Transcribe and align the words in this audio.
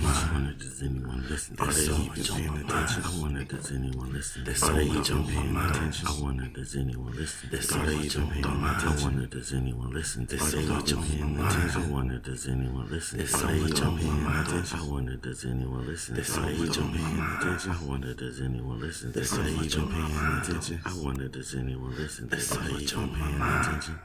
I 0.00 0.30
wonder 0.32 0.52
does 0.54 0.82
anyone 0.82 1.24
listen? 1.28 1.56
Are 1.58 1.66
they 1.72 1.82
even 1.82 2.24
paying 2.24 2.64
attention? 2.64 3.02
I 3.04 3.20
wonder 3.20 3.44
does 3.44 3.70
anyone 3.72 4.12
listen? 4.12 4.42
Are 4.42 4.72
they 4.72 4.84
even 4.84 5.24
paying 5.26 5.56
attention? 5.56 6.08
I 6.08 6.20
wonder 6.22 6.46
does 6.48 6.76
anyone 6.76 7.12
listen? 7.12 7.50
Are 7.52 7.86
they 7.86 7.96
even 7.96 8.28
paying 8.28 8.44
attention? 8.44 8.88
I 8.88 9.04
wonder 9.04 9.26
does 9.26 9.52
anyone 9.52 9.92
listen? 9.92 10.22
Are 10.22 10.36
they 10.50 10.62
even 10.62 11.02
paying 11.02 11.36
attention? 11.38 11.82
I 11.82 11.86
wonder 11.92 12.18
does 12.18 12.48
anyone 12.48 12.90
listen? 12.90 13.20
Are 13.20 13.46
they 13.46 13.58
even 13.58 13.98
paying 13.98 14.26
attention? 14.26 14.78
I 14.80 14.86
wonder 14.88 15.16
does 15.16 15.44
anyone 15.44 15.86
listen? 15.86 16.16
Are 16.16 16.42
they 16.42 16.54
even 16.54 16.92
paying 16.92 17.20
attention? 17.20 17.70
I 17.72 17.84
wonder 17.84 18.14
does 18.14 18.40
anyone 18.40 18.80
listen? 18.80 19.08
Are 19.10 19.42
they 19.42 19.64
even 19.64 19.88
paying 19.88 20.38
attention? 20.40 20.80
I 20.84 20.94
wonder 20.96 21.28
does 21.28 21.54
anyone 21.54 21.96
listen? 21.96 22.24
Are 22.32 22.36
they 22.36 22.82
even 22.82 23.08
paying 23.10 23.40
attention? 23.42 23.98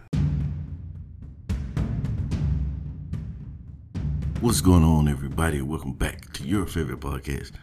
What's 4.40 4.62
going 4.62 4.84
on, 4.84 5.08
everybody? 5.08 5.64
Welcome 5.64 5.94
back 5.94 6.32
to 6.34 6.44
your 6.44 6.68
favorite 6.68 7.00
podcast, 7.00 7.54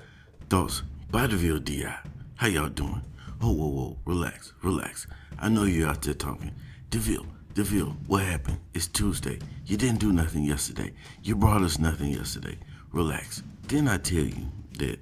Thoughts 0.50 0.82
by 1.08 1.28
DeVille 1.28 1.60
DI. 1.60 1.94
How 2.34 2.48
y'all 2.48 2.68
doing? 2.68 3.00
Oh, 3.40 3.52
whoa, 3.52 3.68
whoa, 3.68 3.96
relax, 4.04 4.52
relax. 4.60 5.06
I 5.38 5.50
know 5.50 5.62
you're 5.62 5.88
out 5.88 6.02
there 6.02 6.14
talking. 6.14 6.50
DeVille, 6.90 7.26
DeVille, 7.54 7.96
what 8.08 8.24
happened? 8.24 8.58
It's 8.74 8.88
Tuesday. 8.88 9.38
You 9.66 9.76
didn't 9.76 10.00
do 10.00 10.12
nothing 10.12 10.42
yesterday. 10.42 10.92
You 11.22 11.36
brought 11.36 11.62
us 11.62 11.78
nothing 11.78 12.10
yesterday. 12.10 12.58
Relax. 12.90 13.44
Didn't 13.68 13.86
I 13.86 13.98
tell 13.98 14.24
you 14.24 14.48
that 14.78 14.98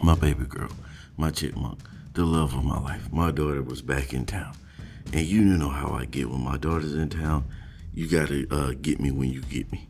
my 0.00 0.14
baby 0.14 0.44
girl, 0.44 0.70
my 1.16 1.30
chipmunk, 1.32 1.80
the 2.12 2.24
love 2.24 2.54
of 2.54 2.64
my 2.64 2.78
life, 2.78 3.12
my 3.12 3.32
daughter 3.32 3.62
was 3.62 3.82
back 3.82 4.12
in 4.12 4.26
town? 4.26 4.54
And 5.12 5.26
you 5.26 5.40
know 5.40 5.70
how 5.70 5.88
I 5.88 6.04
get 6.04 6.30
when 6.30 6.44
my 6.44 6.56
daughter's 6.56 6.94
in 6.94 7.08
town. 7.08 7.46
You 7.92 8.06
gotta 8.06 8.46
uh, 8.54 8.74
get 8.80 9.00
me 9.00 9.10
when 9.10 9.30
you 9.30 9.40
get 9.42 9.72
me. 9.72 9.88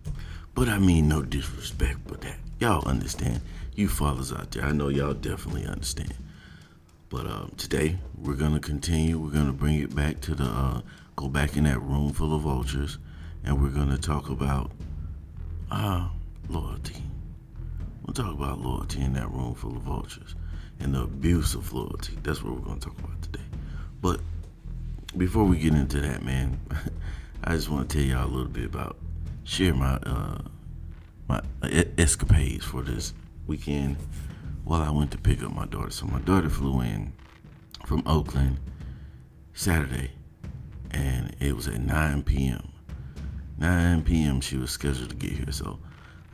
But 0.54 0.68
I 0.68 0.78
mean 0.78 1.08
no 1.08 1.22
disrespect 1.22 1.98
but 2.06 2.20
that. 2.20 2.36
Y'all 2.60 2.86
understand. 2.88 3.40
You 3.74 3.88
fathers 3.88 4.32
out 4.32 4.52
there, 4.52 4.64
I 4.64 4.70
know 4.72 4.88
y'all 4.88 5.14
definitely 5.14 5.66
understand. 5.66 6.14
But 7.08 7.26
um, 7.26 7.52
today 7.56 7.98
we're 8.16 8.36
gonna 8.36 8.60
continue. 8.60 9.18
We're 9.18 9.32
gonna 9.32 9.52
bring 9.52 9.80
it 9.80 9.94
back 9.94 10.20
to 10.22 10.34
the 10.34 10.44
uh, 10.44 10.80
go 11.16 11.28
back 11.28 11.56
in 11.56 11.64
that 11.64 11.82
room 11.82 12.12
full 12.12 12.34
of 12.34 12.42
vultures, 12.42 12.98
and 13.44 13.60
we're 13.60 13.70
gonna 13.70 13.98
talk 13.98 14.30
about 14.30 14.70
uh, 15.72 16.08
loyalty. 16.48 17.02
We'll 18.04 18.14
talk 18.14 18.32
about 18.32 18.60
loyalty 18.60 19.00
in 19.00 19.12
that 19.14 19.30
room 19.32 19.54
full 19.54 19.76
of 19.76 19.82
vultures 19.82 20.36
and 20.78 20.94
the 20.94 21.02
abuse 21.02 21.54
of 21.54 21.72
loyalty. 21.72 22.16
That's 22.22 22.44
what 22.44 22.54
we're 22.54 22.66
gonna 22.66 22.80
talk 22.80 22.98
about 22.98 23.20
today. 23.22 23.44
But 24.00 24.20
before 25.16 25.44
we 25.44 25.58
get 25.58 25.74
into 25.74 26.00
that, 26.00 26.22
man, 26.22 26.60
I 27.44 27.56
just 27.56 27.68
want 27.68 27.90
to 27.90 27.96
tell 27.96 28.06
y'all 28.06 28.26
a 28.26 28.30
little 28.30 28.46
bit 28.46 28.66
about 28.66 28.96
share 29.44 29.74
my 29.74 29.96
uh, 29.96 30.38
my 31.28 31.40
escapades 31.96 32.64
for 32.64 32.82
this 32.82 33.14
weekend 33.46 33.96
while 34.64 34.82
I 34.82 34.90
went 34.90 35.10
to 35.12 35.18
pick 35.18 35.42
up 35.42 35.54
my 35.54 35.66
daughter. 35.66 35.90
So 35.90 36.06
my 36.06 36.20
daughter 36.20 36.48
flew 36.48 36.80
in 36.80 37.12
from 37.86 38.02
Oakland 38.06 38.58
Saturday, 39.52 40.10
and 40.90 41.36
it 41.40 41.54
was 41.54 41.68
at 41.68 41.80
9 41.80 42.22
p.m. 42.22 42.72
9 43.58 44.02
p.m. 44.02 44.40
she 44.40 44.56
was 44.56 44.70
scheduled 44.70 45.10
to 45.10 45.16
get 45.16 45.32
here. 45.32 45.52
So 45.52 45.78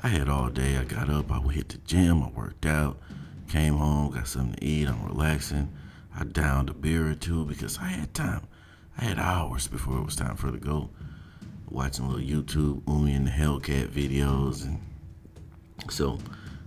I 0.00 0.08
had 0.08 0.28
all 0.28 0.48
day. 0.48 0.76
I 0.76 0.84
got 0.84 1.10
up, 1.10 1.30
I 1.30 1.40
hit 1.52 1.68
the 1.68 1.78
gym, 1.78 2.22
I 2.22 2.28
worked 2.28 2.64
out, 2.64 2.98
came 3.48 3.74
home, 3.74 4.12
got 4.12 4.28
something 4.28 4.54
to 4.54 4.64
eat. 4.64 4.88
I'm 4.88 5.04
relaxing. 5.04 5.72
I 6.16 6.24
downed 6.24 6.70
a 6.70 6.74
beer 6.74 7.10
or 7.10 7.14
two 7.14 7.44
because 7.44 7.78
I 7.78 7.88
had 7.88 8.14
time. 8.14 8.46
I 8.98 9.04
had 9.04 9.18
hours 9.18 9.68
before 9.68 9.98
it 9.98 10.04
was 10.04 10.16
time 10.16 10.36
for 10.36 10.46
her 10.46 10.52
to 10.52 10.58
go 10.58 10.90
watching 11.70 12.08
little 12.08 12.24
YouTube 12.24 12.82
Umi 12.88 13.14
and 13.14 13.26
the 13.26 13.30
Hellcat 13.30 13.88
videos, 13.88 14.64
and 14.64 14.80
so 15.90 16.18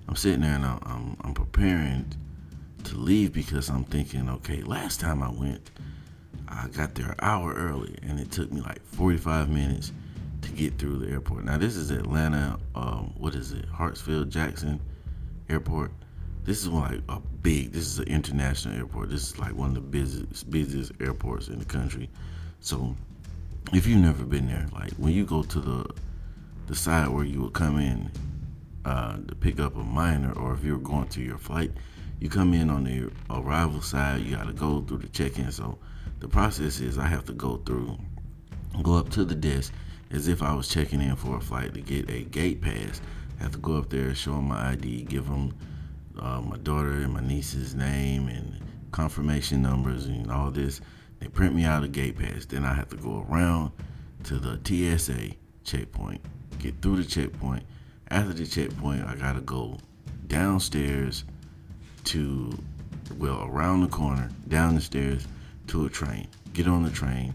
I'm 0.08 0.16
sitting 0.16 0.42
there 0.42 0.56
and 0.56 0.66
I'm, 0.66 1.18
I'm 1.22 1.34
preparing 1.34 2.06
to 2.86 2.98
leave 2.98 3.34
because 3.34 3.70
I'm 3.70 3.84
thinking, 3.86 4.30
okay, 4.30 4.62
last 4.62 5.00
time 5.00 5.24
I 5.24 5.30
went, 5.30 5.72
I 6.48 6.68
got 6.70 6.96
there 6.96 7.10
an 7.12 7.16
hour 7.20 7.54
early, 7.54 7.98
and 8.04 8.20
it 8.20 8.32
took 8.32 8.52
me 8.52 8.62
like 8.62 8.84
45 8.86 9.50
minutes 9.50 9.92
to 10.42 10.52
get 10.52 10.78
through 10.78 11.00
the 11.00 11.10
airport. 11.10 11.46
Now 11.46 11.58
this 11.58 11.76
is 11.76 11.92
Atlanta, 11.92 12.60
um, 12.76 13.14
what 13.18 13.36
is 13.36 13.54
it, 13.54 13.70
Hartsfield 13.72 14.30
Jackson 14.30 14.80
Airport. 15.50 15.92
This 16.44 16.62
is 16.62 16.68
like 16.68 17.00
a 17.08 17.20
big. 17.42 17.72
This 17.72 17.88
is 17.88 18.00
an 18.00 18.08
international 18.10 18.76
airport. 18.76 19.10
This 19.10 19.24
is 19.24 19.40
like 19.40 19.56
one 19.56 19.70
of 19.70 19.76
the 19.76 19.82
busiest 19.82 20.50
busiest 20.52 20.92
airports 21.00 21.48
in 21.48 21.58
the 21.58 21.66
country. 21.66 22.10
So 22.60 22.96
if 23.72 23.88
you've 23.88 24.02
never 24.02 24.24
been 24.24 24.48
there, 24.48 24.68
like 24.74 24.92
when 24.94 25.14
you 25.14 25.26
go 25.26 25.44
to 25.44 25.60
the 25.60 25.86
the 26.68 26.76
side 26.76 27.10
where 27.10 27.26
you 27.26 27.42
will 27.42 27.50
come 27.50 27.78
in 27.78 28.10
uh, 28.86 29.18
to 29.28 29.36
pick 29.36 29.60
up 29.60 29.76
a 29.76 29.84
minor, 29.84 30.32
or 30.34 30.54
if 30.54 30.64
you're 30.64 30.78
going 30.78 31.08
to 31.10 31.22
your 31.22 31.38
flight, 31.38 31.72
you 32.20 32.30
come 32.30 32.54
in 32.54 32.70
on 32.70 32.86
the 32.86 33.12
arrival 33.30 33.82
side. 33.82 34.22
You 34.22 34.36
got 34.36 34.48
to 34.48 34.54
go 34.54 34.82
through 34.82 35.00
the 35.00 35.10
check-in. 35.10 35.52
So 35.52 35.78
the 36.20 36.28
process 36.28 36.80
is 36.80 36.98
I 36.98 37.08
have 37.08 37.26
to 37.26 37.34
go 37.34 37.58
through, 37.58 37.98
go 38.82 38.96
up 38.96 39.10
to 39.12 39.26
the 39.26 39.36
desk 39.36 39.74
as 40.12 40.28
if 40.28 40.42
I 40.42 40.54
was 40.54 40.70
checking 40.70 41.02
in 41.02 41.16
for 41.16 41.38
a 41.38 41.42
flight 41.42 41.74
to 41.74 41.82
get 41.82 42.10
a 42.10 42.24
gate 42.24 42.62
pass. 42.62 43.02
I 43.40 43.44
have 43.44 43.52
to 43.54 43.58
go 43.58 43.78
up 43.78 43.90
there, 43.90 44.14
show 44.16 44.34
them 44.34 44.48
my 44.50 44.72
ID, 44.72 45.04
give 45.04 45.28
them 45.28 45.54
uh, 46.20 46.40
my 46.42 46.58
daughter 46.58 46.92
and 46.92 47.14
my 47.14 47.22
niece's 47.22 47.76
name 47.76 48.28
and 48.28 48.60
confirmation 48.92 49.62
numbers 49.62 50.06
and 50.06 50.32
all 50.32 50.52
this. 50.52 50.82
They 51.24 51.30
print 51.30 51.56
me 51.56 51.64
out 51.64 51.86
a 51.86 51.88
gate 51.88 52.20
pass. 52.20 52.46
Then 52.46 52.66
I 52.66 52.74
have 52.74 52.90
to 52.90 52.98
go 52.98 53.26
around 53.30 53.72
to 54.26 54.40
the 54.40 54.60
TSA 54.66 55.30
checkpoint, 55.64 56.20
get 56.60 56.82
through 56.82 56.98
the 56.98 57.06
checkpoint. 57.06 57.64
After 58.10 58.34
the 58.34 58.46
checkpoint, 58.46 59.06
I 59.08 59.16
gotta 59.16 59.40
go 59.40 59.78
downstairs 60.28 61.24
to, 62.06 62.52
well, 63.18 63.46
around 63.46 63.82
the 63.82 63.88
corner, 63.88 64.32
down 64.50 64.76
the 64.76 64.82
stairs 64.82 65.26
to 65.68 65.86
a 65.86 65.90
train. 65.90 66.28
Get 66.52 66.68
on 66.68 66.84
the 66.84 66.92
train, 66.92 67.34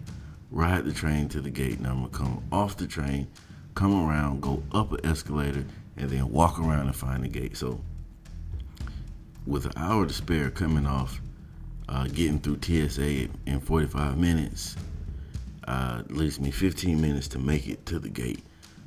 ride 0.50 0.84
the 0.84 0.92
train 0.92 1.30
to 1.30 1.40
the 1.40 1.48
gate 1.48 1.80
number, 1.80 2.10
come 2.10 2.42
off 2.52 2.76
the 2.76 2.86
train, 2.86 3.26
come 3.74 4.06
around, 4.06 4.42
go 4.42 4.62
up 4.72 4.92
an 4.92 5.06
escalator, 5.06 5.64
and 5.96 6.10
then 6.10 6.30
walk 6.30 6.58
around 6.58 6.88
and 6.88 6.94
find 6.94 7.24
the 7.24 7.28
gate. 7.28 7.56
So, 7.56 7.80
with 9.46 9.64
an 9.64 9.72
hour 9.76 10.04
to 10.04 10.12
spare 10.12 10.50
coming 10.50 10.86
off 10.86 11.22
uh, 11.88 12.04
getting 12.06 12.38
through 12.38 12.58
TSA 12.60 13.28
in 13.46 13.60
45 13.60 14.18
minutes 14.18 14.76
uh, 15.66 16.02
leaves 16.08 16.40
me 16.40 16.50
15 16.50 17.00
minutes 17.00 17.28
to 17.28 17.38
make 17.38 17.68
it 17.68 17.84
to 17.86 17.98
the 17.98 18.08
gate, 18.08 18.42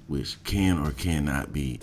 which 0.07 0.43
can 0.43 0.79
or 0.79 0.91
cannot 0.91 1.53
be 1.53 1.79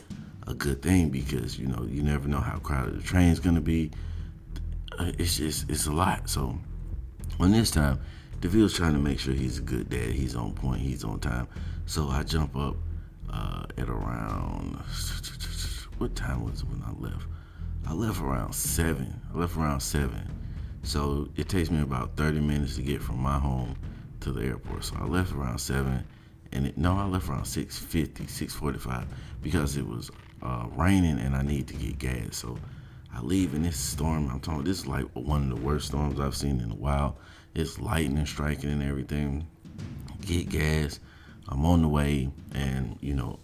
a 0.46 0.54
good 0.54 0.82
thing 0.82 1.08
because 1.08 1.58
you 1.58 1.66
know 1.66 1.86
you 1.88 2.02
never 2.02 2.26
know 2.26 2.40
how 2.40 2.58
crowded 2.58 2.98
the 2.98 3.02
train's 3.02 3.38
gonna 3.38 3.60
be. 3.60 3.90
Uh, 4.98 5.12
it's 5.18 5.36
just 5.36 5.70
it's 5.70 5.86
a 5.86 5.92
lot. 5.92 6.28
So 6.28 6.58
on 7.38 7.52
this 7.52 7.70
time, 7.70 8.00
DeVille's 8.40 8.74
trying 8.74 8.94
to 8.94 8.98
make 8.98 9.20
sure 9.20 9.34
he's 9.34 9.58
a 9.58 9.62
good 9.62 9.88
dad. 9.88 10.10
He's 10.10 10.34
on 10.34 10.52
point. 10.52 10.80
He's 10.80 11.04
on 11.04 11.20
time. 11.20 11.46
So 11.86 12.08
I 12.08 12.22
jump 12.22 12.56
up 12.56 12.76
uh, 13.32 13.64
at 13.76 13.88
around 13.88 14.76
what 15.98 16.14
time 16.16 16.44
was 16.44 16.62
it 16.62 16.68
when 16.68 16.82
I 16.82 16.92
left? 16.98 17.26
I 17.86 17.92
left 17.92 18.20
around 18.20 18.52
seven. 18.52 19.20
I 19.32 19.38
left 19.38 19.56
around 19.56 19.80
seven 19.80 20.28
so 20.83 21.28
it 21.37 21.49
takes 21.49 21.71
me 21.71 21.83
about 21.83 22.16
30 22.16 22.41
minutes 22.41 22.77
to 22.77 22.83
get 22.83 23.03
from 23.03 23.19
my 23.19 23.39
home 23.39 23.77
to 24.21 24.33
the 24.33 24.43
airport. 24.43 24.84
So 24.84 24.97
I 25.00 25.05
left 25.05 25.33
around 25.33 25.59
7 25.59 26.05
and 26.53 26.66
it, 26.66 26.78
no, 26.78 26.97
I 26.97 27.05
left 27.05 27.28
around 27.28 27.44
6:50, 27.44 28.27
6:45 28.27 29.06
because 29.43 29.77
it 29.77 29.87
was 29.87 30.11
uh, 30.43 30.66
raining 30.77 31.19
and 31.19 31.34
I 31.34 31.43
need 31.43 31.69
to 31.69 31.75
get 31.75 31.99
gas. 31.99 32.37
So 32.37 32.59
I 33.12 33.21
leave 33.21 33.55
in 33.55 33.62
this 33.62 33.78
storm. 33.78 34.31
I'm 34.31 34.41
talking. 34.41 34.65
This 34.65 34.81
is 34.81 34.87
like 34.87 35.05
one 35.15 35.50
of 35.50 35.59
the 35.59 35.65
worst 35.65 35.89
storms 35.89 36.21
I've 36.21 36.37
seen 36.37 36.61
in 36.61 36.71
a 36.71 36.77
while. 36.77 37.19
It's 37.55 37.78
lightning 37.78 38.27
striking 38.27 38.71
and 38.71 38.83
everything. 38.83 39.47
Get 40.21 40.49
gas. 40.49 41.00
I'm 41.49 41.65
on 41.65 41.83
the 41.83 41.89
way, 41.89 42.31
and 42.55 42.99
you 43.00 43.15
know, 43.15 43.39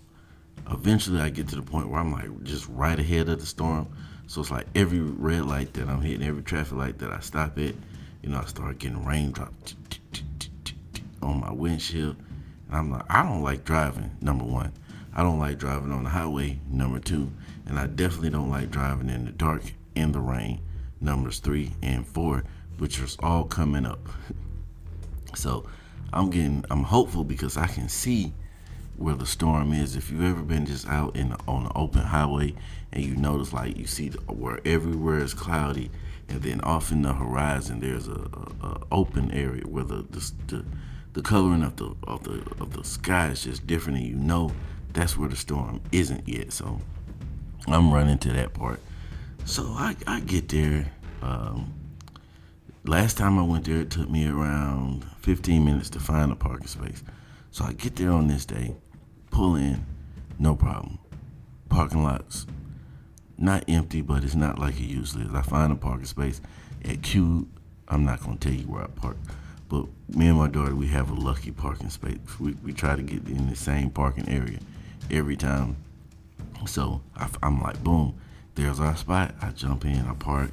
eventually 0.71 1.21
I 1.21 1.31
get 1.31 1.49
to 1.49 1.57
the 1.57 1.63
point 1.63 1.89
where 1.89 2.01
I'm 2.01 2.13
like 2.13 2.43
just 2.43 2.69
right 2.69 2.99
ahead 2.99 3.29
of 3.29 3.41
the 3.41 3.47
storm. 3.47 3.89
So 4.27 4.41
it's 4.41 4.51
like 4.51 4.67
every 4.75 5.01
red 5.01 5.45
light 5.45 5.75
that 5.75 5.89
I'm 5.89 6.01
hitting, 6.01 6.27
every 6.27 6.43
traffic 6.43 6.79
light 6.79 6.99
that 6.99 7.11
I 7.11 7.21
stop 7.21 7.59
at, 7.59 7.75
you 8.23 8.31
know, 8.31 8.39
I 8.39 8.45
start 8.47 8.79
getting 8.79 9.05
raindrops 9.05 9.75
on 11.23 11.41
my 11.41 11.53
windshield. 11.53 12.17
And 12.69 12.77
I'm 12.77 12.91
like, 12.91 13.05
I 13.09 13.23
don't 13.23 13.43
like 13.43 13.65
driving, 13.65 14.11
number 14.21 14.45
one. 14.45 14.73
I 15.15 15.23
don't 15.23 15.39
like 15.39 15.59
driving 15.59 15.93
on 15.93 16.05
the 16.05 16.11
highway, 16.11 16.59
number 16.69 16.99
two. 16.99 17.31
And 17.67 17.79
I 17.79 17.87
definitely 17.87 18.31
don't 18.31 18.51
like 18.51 18.71
driving 18.71 19.11
in 19.11 19.27
the 19.27 19.33
dark 19.33 19.63
in 19.95 20.13
the 20.13 20.21
rain, 20.21 20.61
numbers 21.01 21.39
three 21.39 21.73
and 21.83 22.07
four, 22.07 22.45
which 22.79 22.99
is 22.99 23.17
all 23.23 23.45
coming 23.45 23.87
up. 23.87 24.09
so 25.35 25.67
I'm 26.13 26.31
getting, 26.31 26.65
I'm 26.71 26.83
hopeful 26.83 27.25
because 27.25 27.57
I 27.57 27.67
can 27.67 27.89
see 27.89 28.33
where 28.97 29.15
the 29.15 29.27
storm 29.27 29.73
is. 29.73 29.97
If 29.97 30.11
you've 30.11 30.23
ever 30.25 30.43
been 30.43 30.67
just 30.67 30.89
out 30.89 31.17
in 31.17 31.31
the, 31.31 31.39
on 31.47 31.67
an 31.67 31.73
open 31.75 32.03
highway 32.03 32.55
and 32.93 33.05
you 33.05 33.17
notice 33.17 33.53
like 33.53 33.77
you 33.77 33.87
see 33.87 34.11
the, 34.11 34.19
where 34.33 34.61
everywhere 34.65 35.19
is 35.19 35.35
cloudy, 35.35 35.91
and 36.29 36.43
then 36.43 36.61
off 36.63 36.91
in 36.91 37.03
the 37.03 37.13
horizon 37.13 37.81
there's 37.81 38.09
a, 38.09 38.13
a, 38.63 38.67
a 38.67 38.81
open 38.93 39.31
area 39.31 39.63
where 39.67 39.85
the, 39.85 40.05
the 40.11 40.33
the, 40.47 40.65
the 41.13 41.23
coloring 41.23 41.63
of 41.63 41.77
the 41.77 41.95
of 42.05 42.25
the 42.25 42.43
of 42.61 42.73
the 42.73 42.85
sky 42.85 43.29
is 43.29 43.45
just 43.45 43.67
different, 43.67 43.99
and 43.99 44.07
you 44.07 44.15
know 44.15 44.53
that's 44.93 45.17
where 45.17 45.29
the 45.29 45.37
storm 45.37 45.81
isn't 45.93 46.27
yet. 46.29 46.53
So 46.53 46.81
I'm 47.67 47.93
running 47.93 48.19
to 48.19 48.33
that 48.33 48.55
part. 48.55 48.81
So 49.45 49.65
I, 49.77 49.95
I 50.07 50.21
get 50.21 50.49
there. 50.49 50.91
Um, 51.21 51.75
last 52.85 53.19
time 53.19 53.39
I 53.39 53.43
went 53.43 53.67
there, 53.67 53.81
it 53.81 53.91
took 53.91 54.09
me 54.09 54.29
around 54.29 55.05
15 55.21 55.65
minutes 55.65 55.91
to 55.91 56.01
find 56.01 56.33
a 56.33 56.37
parking 56.37 56.67
space. 56.67 57.03
So 57.51 57.65
I 57.65 57.73
get 57.73 57.97
there 57.97 58.11
on 58.11 58.27
this 58.29 58.45
day, 58.45 58.75
pull 59.35 59.57
in, 59.57 59.85
no 60.39 60.55
problem. 60.55 60.99
Parking 61.69 62.03
lots 62.03 62.47
not 63.39 63.65
empty, 63.69 64.01
but 64.01 64.25
it's 64.25 64.35
not 64.35 64.59
like 64.59 64.79
it 64.81 64.87
usually 64.87 65.25
is. 65.25 65.35
I 65.35 65.43
find 65.43 65.73
a 65.73 65.77
parking 65.77 66.07
space 66.07 66.41
at 66.85 67.03
Q. 67.03 67.49
I'm 67.89 68.05
not 68.05 68.23
gonna 68.23 68.37
tell 68.37 68.53
you 68.53 68.67
where 68.67 68.85
I 68.85 68.87
park, 68.87 69.17
but 69.69 69.87
me 70.09 70.29
and 70.29 70.39
my 70.39 70.49
daughter 70.49 70.75
we 70.75 70.87
have 70.89 71.11
a 71.11 71.15
lucky 71.15 71.51
parking 71.51 71.91
space. 71.91 72.19
We 72.41 72.53
we 72.65 72.73
try 72.73 72.97
to 72.97 73.03
get 73.03 73.27
in 73.29 73.49
the 73.49 73.57
same 73.57 73.91
parking 73.91 74.29
area 74.29 74.59
every 75.11 75.37
time. 75.37 75.77
So 76.67 77.03
I, 77.17 77.29
I'm 77.43 77.61
like, 77.61 77.83
boom, 77.83 78.15
there's 78.55 78.81
our 78.81 78.97
spot. 78.97 79.35
I 79.43 79.51
jump 79.51 79.85
in, 79.85 80.07
I 80.07 80.15
park, 80.15 80.51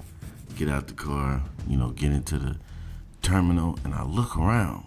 get 0.57 0.67
out 0.67 0.87
the 0.87 0.93
car, 0.93 1.41
you 1.67 1.77
know, 1.77 1.91
get 1.91 2.11
into 2.11 2.37
the 2.37 2.57
terminal, 3.21 3.79
and 3.85 3.93
I 3.93 4.03
look 4.03 4.35
around. 4.37 4.85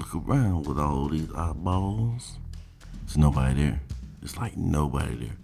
Look 0.00 0.14
around 0.14 0.66
with 0.66 0.78
all 0.78 1.08
these 1.08 1.30
eyeballs. 1.36 2.38
There's 3.04 3.18
nobody 3.18 3.62
there. 3.62 3.82
It's 4.22 4.38
like 4.38 4.56
nobody 4.56 5.14
there. 5.14 5.36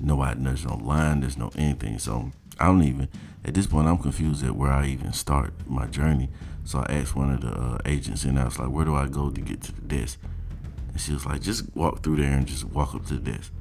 Nobody, 0.00 0.42
there's 0.42 0.64
no 0.64 0.74
line, 0.74 1.20
there's 1.20 1.38
no 1.38 1.52
anything. 1.56 2.00
So 2.00 2.32
I 2.58 2.66
don't 2.66 2.82
even, 2.82 3.08
at 3.44 3.54
this 3.54 3.68
point, 3.68 3.86
I'm 3.86 3.98
confused 3.98 4.44
at 4.44 4.56
where 4.56 4.72
I 4.72 4.86
even 4.86 5.12
start 5.12 5.54
my 5.68 5.86
journey. 5.86 6.28
So 6.64 6.80
I 6.80 6.92
asked 6.92 7.14
one 7.14 7.30
of 7.30 7.40
the 7.40 7.52
uh, 7.52 7.78
agents, 7.86 8.24
and 8.24 8.36
I 8.38 8.46
was 8.46 8.58
like, 8.58 8.68
where 8.68 8.84
do 8.84 8.96
I 8.96 9.06
go 9.06 9.30
to 9.30 9.40
get 9.40 9.62
to 9.62 9.72
the 9.72 9.82
desk? 9.82 10.18
And 10.88 11.00
she 11.00 11.12
was 11.12 11.24
like, 11.24 11.40
just 11.40 11.64
walk 11.76 12.02
through 12.02 12.16
there 12.16 12.32
and 12.32 12.48
just 12.48 12.64
walk 12.64 12.96
up 12.96 13.06
to 13.06 13.14
the 13.14 13.30
desk. 13.30 13.52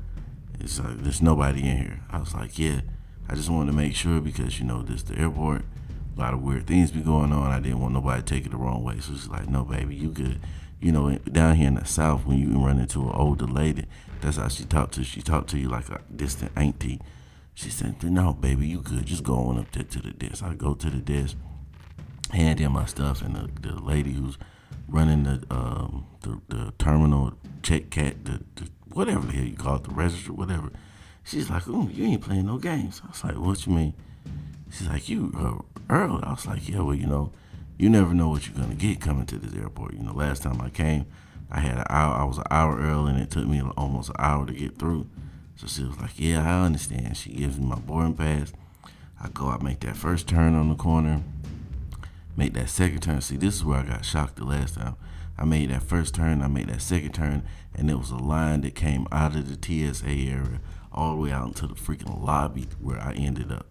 It's 0.60 0.80
like, 0.80 0.98
there's 0.98 1.22
nobody 1.22 1.60
in 1.60 1.78
here. 1.78 2.00
I 2.10 2.18
was 2.18 2.34
like, 2.34 2.58
yeah, 2.58 2.82
I 3.30 3.36
just 3.36 3.52
wanted 3.52 3.72
to 3.72 3.78
make 3.78 3.96
sure 3.96 4.20
because, 4.20 4.60
you 4.60 4.66
know, 4.66 4.82
this 4.82 5.04
the 5.04 5.16
airport. 5.16 5.64
A 6.18 6.22
lot 6.22 6.34
of 6.34 6.42
weird 6.42 6.66
things 6.66 6.90
be 6.90 7.02
going 7.02 7.32
on. 7.32 7.52
I 7.52 7.60
didn't 7.60 7.80
want 7.80 7.94
nobody 7.94 8.24
to 8.24 8.26
take 8.26 8.46
it 8.46 8.50
the 8.50 8.58
wrong 8.58 8.84
way. 8.84 9.00
So 9.00 9.14
she's 9.14 9.28
like, 9.28 9.48
no, 9.48 9.64
baby, 9.64 9.96
you 9.96 10.10
good. 10.10 10.40
You 10.80 10.92
know, 10.92 11.16
down 11.32 11.56
here 11.56 11.68
in 11.68 11.76
the 11.76 11.86
South, 11.86 12.26
when 12.26 12.40
you 12.40 12.64
run 12.64 12.80
into 12.80 13.02
an 13.04 13.12
older 13.14 13.46
lady, 13.46 13.86
that's 14.22 14.38
how 14.38 14.48
she 14.48 14.66
talked 14.66 14.96
to. 14.96 15.04
She 15.04 15.22
talked 15.22 15.50
to 15.52 15.60
you 15.60 15.70
like 15.70 15.90
a 15.90 16.02
distant 16.16 16.52
auntie. 16.56 17.00
She 17.54 17.70
said, 17.70 18.04
"No, 18.04 18.34
baby, 18.34 18.68
you 18.68 18.82
good. 18.82 19.06
Just 19.06 19.24
go 19.24 19.36
on 19.36 19.58
up 19.60 19.72
there 19.72 19.84
to 19.84 20.02
the 20.02 20.12
desk." 20.12 20.44
I 20.44 20.54
go 20.54 20.76
to 20.76 20.90
the 20.90 20.98
desk, 20.98 21.36
hand 22.32 22.62
in 22.62 22.72
my 22.72 22.86
stuff, 22.86 23.22
and 23.24 23.36
the, 23.36 23.50
the 23.62 23.76
lady 23.82 24.14
who's 24.14 24.38
running 24.88 25.24
the 25.24 25.44
um 25.50 26.06
the, 26.22 26.40
the 26.50 26.74
terminal 26.78 27.34
check 27.62 27.90
cat 27.90 28.24
the, 28.26 28.44
the 28.56 28.70
whatever 28.94 29.26
the 29.26 29.34
hell 29.34 29.46
you 29.46 29.56
call 29.56 29.76
it 29.78 29.84
the 29.84 29.92
register 29.92 30.34
whatever. 30.34 30.70
She's 31.24 31.50
like, 31.50 31.68
"Ooh, 31.68 31.90
you 31.92 32.06
ain't 32.06 32.22
playing 32.22 32.46
no 32.46 32.58
games." 32.58 33.02
I 33.04 33.10
was 33.10 33.24
like, 33.24 33.36
"What 33.36 33.66
you 33.66 33.74
mean?" 33.74 33.94
She's 34.70 34.88
like, 34.88 35.10
"You 35.10 35.32
uh, 35.38 35.94
Earl." 35.94 36.20
I 36.24 36.32
was 36.32 36.46
like, 36.46 36.68
"Yeah, 36.68 36.82
well, 36.82 36.96
you 36.96 37.08
know, 37.08 37.32
you 37.78 37.90
never 37.90 38.14
know 38.14 38.30
what 38.30 38.48
you're 38.48 38.58
gonna 38.58 38.76
get 38.76 39.02
coming 39.02 39.26
to 39.28 39.38
this 39.38 39.54
airport. 39.54 39.94
You 39.94 40.04
know, 40.04 40.14
last 40.14 40.44
time 40.44 40.62
I 40.62 40.70
came." 40.70 41.06
I 41.50 41.62
had 41.62 41.78
an 41.78 41.86
hour. 41.90 42.14
I 42.16 42.24
was 42.26 42.38
an 42.38 42.44
hour 42.52 42.78
early, 42.78 43.14
and 43.14 43.22
it 43.22 43.32
took 43.32 43.48
me 43.48 43.62
almost 43.78 44.10
an 44.10 44.16
hour 44.20 44.46
to 44.46 44.54
get 44.54 44.78
through. 44.78 45.08
So 45.56 45.68
she 45.68 45.84
was 45.84 45.98
like, 46.00 46.20
"Yeah, 46.20 46.44
I 46.44 46.66
understand." 46.66 47.16
She 47.16 47.32
gives 47.32 47.58
me 47.58 47.66
my 47.66 47.80
boarding 47.80 48.16
pass. 48.16 48.52
I 49.20 49.30
go 49.30 49.50
out, 49.50 49.64
make 49.64 49.80
that 49.80 49.96
first 49.96 50.28
turn 50.28 50.54
on 50.54 50.70
the 50.70 50.76
corner, 50.76 51.24
make 52.36 52.54
that 52.54 52.70
second 52.70 53.02
turn. 53.02 53.22
See, 53.22 53.38
this 53.38 53.56
is 53.56 53.66
where 53.66 53.80
I 53.80 53.84
got 53.84 54.06
shocked 54.06 54.36
the 54.36 54.46
last 54.46 54.76
time. 54.76 54.96
I 55.40 55.46
made 55.46 55.70
that 55.70 55.84
first 55.84 56.16
turn, 56.16 56.42
I 56.42 56.48
made 56.48 56.68
that 56.70 56.82
second 56.82 57.14
turn, 57.14 57.44
and 57.76 57.90
it 57.90 57.98
was 57.98 58.12
a 58.12 58.18
line 58.18 58.62
that 58.62 58.76
came 58.76 59.08
out 59.12 59.36
of 59.36 59.48
the 59.48 59.56
TSA 59.56 60.08
area 60.08 60.60
all 60.92 61.16
the 61.16 61.22
way 61.22 61.32
out 61.32 61.48
into 61.48 61.68
the 61.68 61.76
freaking 61.76 62.24
lobby 62.24 62.68
where 62.80 63.00
I 63.00 63.14
ended 63.14 63.52
up. 63.52 63.68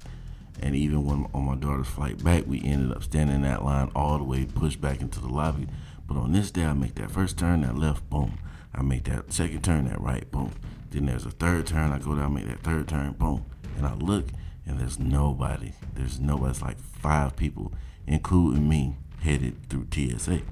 And 0.60 0.74
even 0.74 1.04
when 1.04 1.26
on 1.34 1.44
my 1.44 1.54
daughter's 1.54 1.86
flight 1.86 2.22
back, 2.22 2.44
we 2.46 2.62
ended 2.62 2.96
up 2.96 3.02
standing 3.02 3.36
in 3.36 3.42
that 3.42 3.64
line 3.64 3.90
all 3.94 4.18
the 4.18 4.24
way 4.24 4.44
pushed 4.46 4.80
back 4.80 5.00
into 5.00 5.20
the 5.20 5.28
lobby 5.28 5.68
but 6.06 6.16
on 6.16 6.32
this 6.32 6.50
day, 6.50 6.64
I 6.64 6.72
make 6.72 6.94
that 6.96 7.10
first 7.10 7.38
turn, 7.38 7.62
that 7.62 7.76
left, 7.76 8.08
boom. 8.08 8.38
I 8.74 8.82
make 8.82 9.04
that 9.04 9.32
second 9.32 9.64
turn, 9.64 9.86
that 9.88 10.00
right, 10.00 10.30
boom. 10.30 10.52
Then 10.90 11.06
there's 11.06 11.26
a 11.26 11.30
third 11.30 11.66
turn. 11.66 11.92
I 11.92 11.98
go 11.98 12.14
down, 12.14 12.34
make 12.34 12.46
that 12.46 12.60
third 12.60 12.88
turn, 12.88 13.12
boom. 13.12 13.44
And 13.76 13.86
I 13.86 13.94
look, 13.94 14.26
and 14.66 14.78
there's 14.78 14.98
nobody. 14.98 15.72
There's 15.94 16.20
nobody. 16.20 16.50
It's 16.50 16.62
like 16.62 16.78
five 16.78 17.36
people, 17.36 17.72
including 18.06 18.68
me, 18.68 18.96
headed 19.20 19.68
through 19.68 19.88
TSA. 19.92 20.42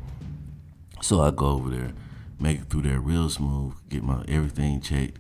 So 1.03 1.21
I 1.21 1.31
go 1.31 1.47
over 1.47 1.71
there, 1.71 1.93
make 2.41 2.63
it 2.63 2.71
through 2.71 2.83
there 2.83 3.01
real 3.01 3.29
smooth, 3.29 3.75
get 3.89 4.03
my 4.03 4.25
everything 4.27 4.81
checked, 4.81 5.19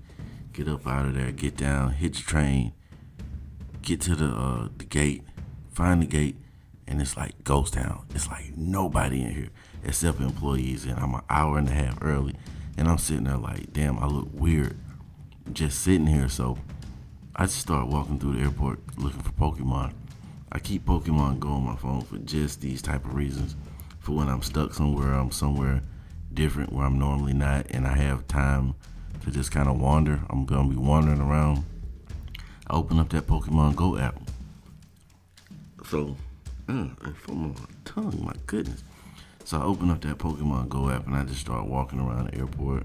get 0.53 0.67
up 0.67 0.87
out 0.87 1.07
of 1.07 1.15
there, 1.15 1.31
get 1.31 1.57
down, 1.57 1.93
hit 1.93 2.15
the 2.15 2.23
train, 2.23 2.73
get 3.85 4.01
to 4.03 4.15
the 4.15 4.27
uh, 4.27 4.69
the 4.79 4.85
gate, 4.85 5.23
find 5.73 6.03
the 6.03 6.07
gate, 6.07 6.37
and 6.87 7.01
it's 7.01 7.17
like 7.17 7.45
ghost 7.45 7.75
town. 7.75 8.05
It's 8.15 8.29
like 8.29 8.57
nobody 8.57 9.23
in 9.23 9.35
here 9.35 9.51
except 9.85 10.21
employees, 10.21 10.85
and 10.87 10.99
I'm 10.99 11.15
an 11.15 11.21
hour 11.29 11.59
and 11.59 11.69
a 11.69 11.73
half 11.73 11.99
early, 12.03 12.35
and 12.77 12.89
I'm 12.89 12.99
sitting 12.99 13.25
there 13.25 13.37
like, 13.37 13.73
damn, 13.73 13.99
I 13.99 14.07
look 14.07 14.29
weird 14.33 14.77
just 15.53 15.83
sitting 15.83 16.07
here. 16.07 16.29
So 16.29 16.59
I 17.37 17.45
just 17.45 17.59
start 17.59 17.89
walking 17.89 18.19
through 18.19 18.35
the 18.35 18.45
airport 18.45 18.81
looking 18.97 19.21
for 19.21 19.33
Pokemon. 19.33 19.93
I 20.51 20.59
keep 20.59 20.87
Pokemon 20.87 21.41
Go 21.41 21.49
on 21.49 21.65
my 21.65 21.77
phone 21.77 22.03
for 22.03 22.19
just 22.19 22.61
these 22.61 22.81
type 22.81 23.05
of 23.05 23.15
reasons. 23.15 23.57
For 24.01 24.13
when 24.13 24.29
I'm 24.29 24.43
stuck 24.43 24.73
somewhere, 24.75 25.13
I'm 25.13 25.31
somewhere 25.31 25.83
different 26.33 26.73
where 26.73 26.87
I'm 26.87 26.99
normally 26.99 27.33
not, 27.33 27.67
and 27.71 27.87
I 27.87 27.97
have 27.97 28.27
time 28.29 28.75
to 29.25 29.31
just 29.31 29.51
kind 29.51 29.69
of 29.69 29.81
wander. 29.81 30.21
I'm 30.31 30.45
gonna 30.45 30.69
be 30.69 30.77
wandering 30.77 31.21
around. 31.21 31.65
I 32.67 32.75
open 32.75 32.99
up 32.99 33.11
that 33.11 33.27
Pokemon 33.27 33.77
Go 33.77 33.99
app. 33.99 34.17
So, 35.87 36.17
uh, 36.69 36.87
from 37.15 37.49
my 37.49 37.55
tongue, 37.85 38.23
my 38.25 38.33
goodness. 38.47 38.83
So 39.45 39.61
I 39.61 39.65
open 39.65 39.91
up 39.91 40.01
that 40.01 40.17
Pokemon 40.17 40.71
Go 40.71 40.89
app 40.89 41.07
and 41.07 41.15
I 41.15 41.25
just 41.25 41.41
start 41.41 41.67
walking 41.67 42.01
around 42.01 42.31
the 42.31 42.39
airport. 42.39 42.85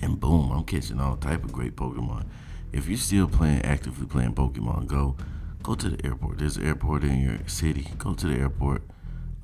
And 0.00 0.18
boom, 0.18 0.50
I'm 0.50 0.64
catching 0.64 0.98
all 0.98 1.16
type 1.16 1.44
of 1.44 1.52
great 1.52 1.76
Pokemon. 1.76 2.26
If 2.72 2.88
you're 2.88 2.98
still 2.98 3.28
playing, 3.28 3.62
actively 3.62 4.06
playing 4.06 4.34
Pokemon 4.34 4.88
Go, 4.88 5.16
go 5.62 5.76
to 5.76 5.90
the 5.90 6.04
airport. 6.04 6.38
There's 6.38 6.56
an 6.56 6.66
airport 6.66 7.04
in 7.04 7.22
your 7.22 7.38
city. 7.46 7.86
Go 7.98 8.14
to 8.14 8.26
the 8.26 8.34
airport. 8.34 8.82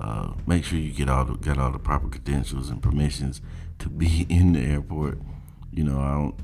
Uh, 0.00 0.32
make 0.46 0.64
sure 0.64 0.79
you 0.79 0.93
get 0.93 1.08
all 1.08 1.25
the, 1.25 1.34
got 1.34 1.58
all 1.58 1.70
the 1.70 1.79
proper 1.79 2.08
credentials 2.08 2.70
and 2.70 2.82
permissions 2.82 3.41
to 3.79 3.88
be 3.88 4.26
in 4.29 4.52
the 4.55 4.61
airport. 4.61 5.19
You 5.73 5.84
know, 5.84 6.00
I 6.00 6.14
don't, 6.14 6.34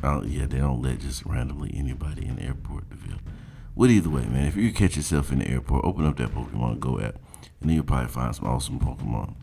Don't 0.00 0.28
yeah, 0.28 0.46
they 0.46 0.58
don't 0.58 0.82
let 0.82 1.00
just 1.00 1.24
randomly 1.24 1.72
anybody 1.74 2.26
in 2.26 2.36
the 2.36 2.42
airport 2.42 2.90
to 2.90 2.96
feel. 2.96 3.18
But 3.76 3.90
either 3.90 4.10
way, 4.10 4.24
man, 4.26 4.46
if 4.46 4.56
you 4.56 4.72
catch 4.72 4.96
yourself 4.96 5.32
in 5.32 5.40
the 5.40 5.48
airport, 5.48 5.84
open 5.84 6.06
up 6.06 6.16
that 6.18 6.34
Pokemon 6.34 6.80
Go 6.80 7.00
app 7.00 7.16
and 7.60 7.70
then 7.70 7.76
you'll 7.76 7.84
probably 7.84 8.08
find 8.08 8.36
some 8.36 8.46
awesome 8.46 8.78
Pokemon. 8.78 9.34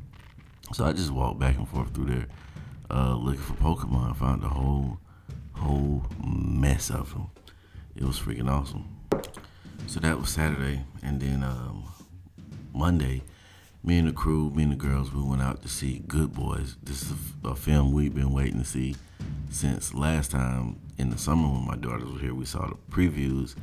So 0.73 0.85
I 0.85 0.93
just 0.93 1.09
walked 1.09 1.39
back 1.39 1.57
and 1.57 1.67
forth 1.67 1.93
through 1.93 2.05
there, 2.05 2.27
uh, 2.91 3.15
looking 3.15 3.41
for 3.41 3.53
Pokemon. 3.53 4.11
I 4.11 4.13
found 4.13 4.43
a 4.43 4.47
whole, 4.47 4.99
whole 5.53 6.05
mess 6.23 6.91
of 6.91 7.11
them. 7.13 7.31
It 7.95 8.03
was 8.03 8.19
freaking 8.19 8.47
awesome. 8.47 8.95
So 9.87 9.99
that 10.01 10.19
was 10.19 10.29
Saturday, 10.29 10.85
and 11.01 11.19
then 11.19 11.41
um, 11.41 11.91
Monday, 12.73 13.23
me 13.83 13.97
and 13.97 14.07
the 14.07 14.13
crew, 14.13 14.51
me 14.51 14.63
and 14.63 14.71
the 14.71 14.77
girls, 14.77 15.11
we 15.11 15.23
went 15.23 15.41
out 15.41 15.63
to 15.63 15.67
see 15.67 16.03
Good 16.07 16.33
Boys. 16.33 16.77
This 16.83 17.01
is 17.01 17.13
a, 17.43 17.49
a 17.49 17.55
film 17.55 17.91
we've 17.91 18.13
been 18.13 18.31
waiting 18.31 18.59
to 18.59 18.65
see 18.65 18.95
since 19.51 19.93
last 19.93 20.31
time 20.31 20.79
in 20.97 21.09
the 21.09 21.17
summer 21.17 21.47
when 21.49 21.67
my 21.67 21.75
daughters 21.75 22.09
were 22.09 22.19
here. 22.19 22.33
We 22.33 22.45
saw 22.45 22.67
the 22.67 22.77
previews 22.89 23.55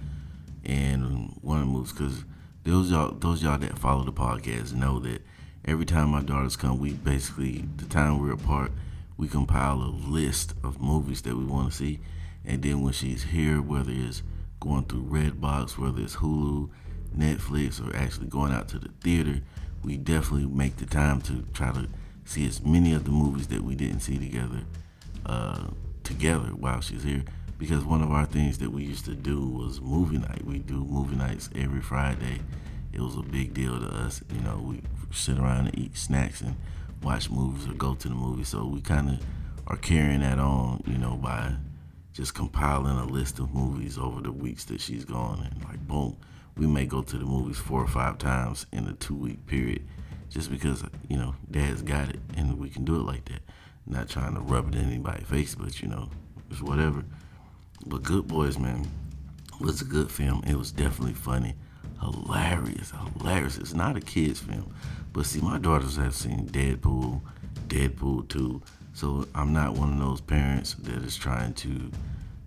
and 0.64 1.34
one 1.40 1.62
of 1.62 1.66
the 1.66 1.72
movies 1.72 1.92
because 1.92 2.24
those 2.64 2.90
y'all 2.90 3.12
those 3.12 3.42
y'all 3.42 3.58
that 3.58 3.78
follow 3.78 4.04
the 4.04 4.12
podcast 4.12 4.74
know 4.74 5.00
that 5.00 5.22
every 5.64 5.86
time 5.86 6.10
my 6.10 6.22
daughters 6.22 6.56
come, 6.56 6.78
we 6.78 6.92
basically 6.92 7.64
the 7.78 7.86
time 7.86 8.20
we're 8.20 8.32
apart, 8.32 8.70
we 9.16 9.28
compile 9.28 9.76
a 9.76 9.90
list 10.08 10.52
of 10.62 10.80
movies 10.80 11.22
that 11.22 11.34
we 11.34 11.44
want 11.44 11.72
to 11.72 11.76
see, 11.76 12.00
and 12.44 12.62
then 12.62 12.82
when 12.82 12.92
she's 12.92 13.22
here, 13.24 13.62
whether 13.62 13.90
it's 13.92 14.22
going 14.60 14.84
through 14.84 15.04
Redbox, 15.04 15.78
whether 15.78 16.02
it's 16.02 16.16
Hulu, 16.16 16.68
Netflix, 17.16 17.80
or 17.80 17.96
actually 17.96 18.26
going 18.26 18.52
out 18.52 18.68
to 18.68 18.78
the 18.78 18.90
theater, 19.00 19.40
we 19.82 19.96
definitely 19.96 20.46
make 20.46 20.76
the 20.76 20.86
time 20.86 21.22
to 21.22 21.46
try 21.54 21.72
to 21.72 21.88
see 22.26 22.46
as 22.46 22.62
many 22.62 22.92
of 22.92 23.04
the 23.04 23.10
movies 23.10 23.46
that 23.46 23.62
we 23.62 23.74
didn't 23.74 24.00
see 24.00 24.18
together 24.18 24.64
uh, 25.26 25.68
together 26.04 26.48
while 26.48 26.80
she's 26.80 27.02
here 27.02 27.24
because 27.58 27.84
one 27.84 28.02
of 28.02 28.10
our 28.12 28.24
things 28.24 28.58
that 28.58 28.70
we 28.70 28.84
used 28.84 29.04
to 29.06 29.14
do 29.14 29.46
was 29.48 29.80
movie 29.80 30.18
night. 30.18 30.44
We 30.44 30.58
do 30.58 30.84
movie 30.84 31.16
nights 31.16 31.50
every 31.56 31.80
Friday. 31.80 32.40
It 32.92 33.00
was 33.00 33.16
a 33.16 33.22
big 33.22 33.52
deal 33.52 33.78
to 33.78 33.86
us. 33.86 34.22
You 34.32 34.40
know, 34.40 34.62
we 34.64 34.80
sit 35.12 35.38
around 35.38 35.66
and 35.66 35.78
eat 35.78 35.96
snacks 35.96 36.40
and 36.40 36.56
watch 37.02 37.30
movies 37.30 37.68
or 37.68 37.74
go 37.74 37.94
to 37.94 38.08
the 38.08 38.14
movies. 38.14 38.48
So 38.48 38.64
we 38.64 38.80
kind 38.80 39.10
of 39.10 39.20
are 39.66 39.76
carrying 39.76 40.20
that 40.20 40.38
on, 40.38 40.82
you 40.86 40.98
know, 40.98 41.16
by 41.16 41.54
just 42.12 42.34
compiling 42.34 42.96
a 42.96 43.04
list 43.04 43.38
of 43.38 43.52
movies 43.52 43.98
over 43.98 44.20
the 44.20 44.32
weeks 44.32 44.64
that 44.66 44.80
she's 44.80 45.04
gone. 45.04 45.46
And 45.50 45.64
like, 45.64 45.80
boom, 45.86 46.16
we 46.56 46.66
may 46.66 46.86
go 46.86 47.02
to 47.02 47.18
the 47.18 47.24
movies 47.24 47.58
four 47.58 47.82
or 47.82 47.88
five 47.88 48.18
times 48.18 48.66
in 48.72 48.86
a 48.86 48.92
two 48.94 49.14
week 49.14 49.46
period 49.46 49.84
just 50.30 50.50
because, 50.50 50.84
you 51.08 51.16
know, 51.16 51.34
dad's 51.50 51.82
got 51.82 52.08
it 52.08 52.20
and 52.36 52.58
we 52.58 52.70
can 52.70 52.84
do 52.84 52.96
it 52.96 53.04
like 53.04 53.24
that. 53.26 53.40
Not 53.88 54.08
trying 54.08 54.34
to 54.34 54.40
rub 54.40 54.68
it 54.68 54.78
in 54.78 54.86
anybody's 54.86 55.26
face, 55.26 55.54
but, 55.54 55.80
you 55.80 55.88
know, 55.88 56.10
it's 56.50 56.60
whatever 56.60 57.04
But 57.86 58.02
Good 58.02 58.28
Boys, 58.28 58.58
man, 58.58 58.86
was 59.60 59.80
a 59.80 59.84
good 59.84 60.10
film. 60.10 60.42
It 60.46 60.56
was 60.56 60.72
definitely 60.72 61.14
funny, 61.14 61.54
hilarious, 62.00 62.92
hilarious. 62.92 63.56
It's 63.56 63.74
not 63.74 63.96
a 63.96 64.00
kids 64.00 64.40
film, 64.40 64.74
but 65.12 65.26
see, 65.26 65.40
my 65.40 65.58
daughters 65.58 65.96
have 65.96 66.14
seen 66.14 66.48
Deadpool, 66.48 67.20
Deadpool 67.66 68.28
2. 68.28 68.62
So 68.92 69.26
I'm 69.34 69.52
not 69.52 69.74
one 69.74 69.92
of 69.92 69.98
those 69.98 70.20
parents 70.20 70.74
that 70.74 71.02
is 71.02 71.16
trying 71.16 71.54
to, 71.54 71.90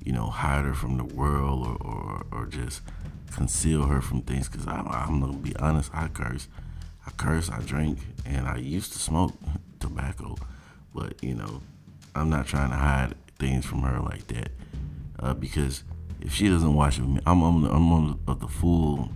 you 0.04 0.12
know, 0.12 0.28
hide 0.28 0.66
her 0.66 0.74
from 0.74 0.98
the 0.98 1.06
world 1.06 1.66
or, 1.66 1.78
or, 1.88 2.26
or 2.32 2.46
just 2.46 2.82
conceal 3.32 3.86
her 3.88 4.02
from 4.02 4.22
things. 4.22 4.48
Because 4.48 4.68
I'm, 4.68 4.88
I'm 4.88 5.22
to 5.22 5.38
be 5.38 5.56
honest, 5.56 5.92
I 5.94 6.08
curse. 6.08 6.48
I 7.08 7.12
curse, 7.12 7.50
I 7.50 7.62
drink, 7.62 8.00
and 8.26 8.48
I 8.48 8.58
used 8.58 8.94
to 8.94 9.00
smoke 9.00 9.34
tobacco. 9.80 10.36
But, 10.94 11.24
you 11.24 11.36
know, 11.36 11.62
I'm 12.16 12.30
not 12.30 12.48
trying 12.48 12.70
to 12.70 12.76
hide 12.76 13.16
things 13.40 13.66
from 13.66 13.82
her 13.82 14.00
like 14.00 14.28
that. 14.28 14.52
Uh, 15.20 15.34
because 15.34 15.84
if 16.20 16.34
she 16.34 16.50
doesn't 16.50 16.74
watch 16.74 16.98
it 16.98 17.02
with 17.02 17.12
me, 17.12 17.22
I'm, 17.26 17.42
I'm, 17.42 17.64
I'm 17.66 18.20
of 18.28 18.40
the 18.40 18.48
full 18.48 19.12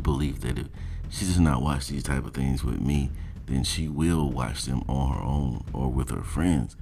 belief 0.00 0.40
that 0.40 0.58
if 0.58 0.66
she 1.10 1.24
does 1.24 1.40
not 1.40 1.62
watch 1.62 1.88
these 1.88 2.02
type 2.02 2.24
of 2.24 2.34
things 2.34 2.64
with 2.64 2.80
me, 2.80 3.10
then 3.46 3.64
she 3.64 3.88
will 3.88 4.30
watch 4.30 4.64
them 4.64 4.82
on 4.88 5.12
her 5.12 5.22
own 5.22 5.64
or 5.72 5.90
with 5.90 6.10
her 6.10 6.22
friends. 6.22 6.76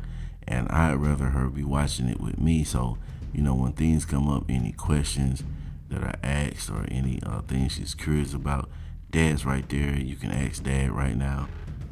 And 0.47 0.69
I'd 0.69 0.95
rather 0.95 1.27
her 1.27 1.49
be 1.49 1.65
watching 1.65 2.09
it 2.09 2.21
with 2.21 2.39
me. 2.39 2.65
So, 2.65 2.99
you 3.33 3.43
know, 3.43 3.55
when 3.55 3.73
things 3.73 4.05
come 4.05 4.29
up, 4.29 4.45
any 4.49 4.73
questions 4.73 5.43
that 5.89 6.03
are 6.03 6.17
asked 6.23 6.71
or 6.71 6.87
any 6.91 7.21
uh, 7.25 7.43
things 7.43 7.73
she's 7.73 7.95
curious 7.95 8.35
about, 8.35 8.71
dad's 9.11 9.45
right 9.45 9.69
there. 9.69 9.97
You 9.97 10.17
can 10.17 10.31
ask 10.31 10.63
dad 10.63 10.91
right 10.91 11.17
now, 11.17 11.49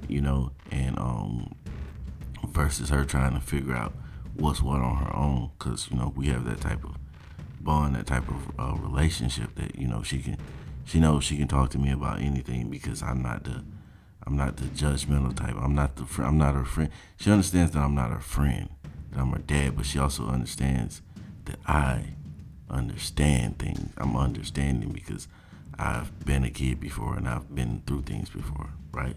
you 0.08 0.20
know, 0.20 0.52
and 0.70 0.98
um, 0.98 1.54
versus 2.50 2.90
her 2.90 3.04
trying 3.04 3.34
to 3.34 3.40
figure 3.40 3.74
out 3.74 3.94
what's 4.34 4.62
what 4.62 4.80
on 4.80 4.96
her 4.96 5.16
own, 5.16 5.50
because 5.58 5.88
you 5.90 5.96
know 5.96 6.12
we 6.16 6.26
have 6.26 6.44
that 6.44 6.60
type 6.60 6.84
of 6.84 6.96
bond, 7.60 7.94
that 7.94 8.06
type 8.06 8.28
of 8.28 8.50
uh, 8.58 8.76
relationship 8.76 9.54
that 9.56 9.76
you 9.76 9.86
know 9.86 10.02
she 10.02 10.20
can, 10.20 10.36
she 10.84 11.00
knows 11.00 11.24
she 11.24 11.36
can 11.36 11.48
talk 11.48 11.70
to 11.70 11.78
me 11.78 11.90
about 11.90 12.20
anything 12.20 12.70
because 12.70 13.02
I'm 13.02 13.22
not 13.22 13.44
the, 13.44 13.62
I'm 14.26 14.36
not 14.36 14.56
the 14.56 14.64
judgmental 14.66 15.34
type. 15.34 15.56
I'm 15.60 15.74
not 15.74 15.96
the, 15.96 16.04
fr- 16.04 16.22
I'm 16.22 16.38
not 16.38 16.54
her 16.54 16.64
friend. 16.64 16.90
She 17.18 17.30
understands 17.30 17.72
that 17.72 17.80
I'm 17.80 17.94
not 17.94 18.10
her 18.10 18.20
friend, 18.20 18.70
that 19.12 19.20
I'm 19.20 19.32
her 19.32 19.38
dad, 19.38 19.76
but 19.76 19.86
she 19.86 19.98
also 19.98 20.26
understands 20.26 21.02
that 21.44 21.58
I 21.66 22.14
understand 22.68 23.58
things. 23.58 23.92
I'm 23.96 24.16
understanding 24.16 24.92
because 24.92 25.28
I've 25.78 26.24
been 26.24 26.44
a 26.44 26.50
kid 26.50 26.80
before 26.80 27.16
and 27.16 27.28
I've 27.28 27.54
been 27.54 27.82
through 27.86 28.02
things 28.02 28.30
before, 28.30 28.70
right? 28.92 29.16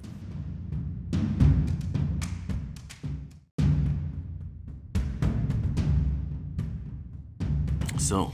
So, 8.13 8.31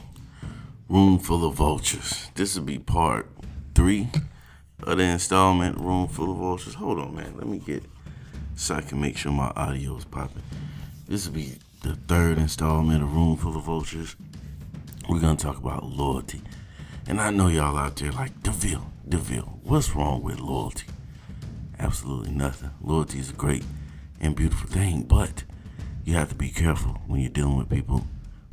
Room 0.90 1.20
Full 1.20 1.48
of 1.48 1.54
Vultures. 1.54 2.28
This 2.36 2.58
will 2.58 2.66
be 2.66 2.80
part 2.80 3.30
three 3.74 4.10
of 4.84 4.98
the 4.98 5.06
installment, 5.06 5.78
Room 5.78 6.10
Full 6.10 6.34
of 6.34 6.38
Vultures. 6.38 6.74
Hold 6.74 7.00
on, 7.00 7.16
man. 7.16 7.38
Let 7.38 7.48
me 7.48 7.60
get 7.60 7.84
so 8.58 8.76
I 8.76 8.82
can 8.82 9.00
make 9.00 9.16
sure 9.16 9.32
my 9.32 9.54
audio 9.56 9.96
is 9.96 10.04
popping. 10.04 10.44
This 11.08 11.28
will 11.28 11.34
be 11.34 11.60
the 11.82 11.96
third 11.96 12.40
installment 12.40 13.04
of 13.04 13.16
Room 13.16 13.38
Full 13.38 13.56
of 13.56 13.64
Vultures. 13.64 14.18
We're 15.08 15.22
going 15.22 15.38
to 15.38 15.46
talk 15.46 15.58
about 15.58 15.86
loyalty. 15.86 16.42
And 17.08 17.22
I 17.22 17.32
know 17.32 17.48
y'all 17.48 17.78
out 17.78 17.96
there 17.96 18.12
like, 18.12 18.44
DeVille, 18.44 18.92
DeVille, 19.08 19.62
what's 19.64 19.96
wrong 19.96 20.22
with 20.22 20.42
loyalty? 20.42 20.88
Absolutely 21.80 22.32
nothing. 22.32 22.72
Loyalty 22.82 23.20
is 23.20 23.30
a 23.30 23.34
great 23.34 23.64
and 24.20 24.36
beautiful 24.36 24.68
thing, 24.68 25.04
but 25.04 25.46
you 26.04 26.16
have 26.16 26.28
to 26.28 26.36
be 26.36 26.50
careful 26.50 27.00
when 27.08 27.22
you're 27.22 27.30
dealing 27.30 27.58
with 27.58 27.70
people 27.70 28.04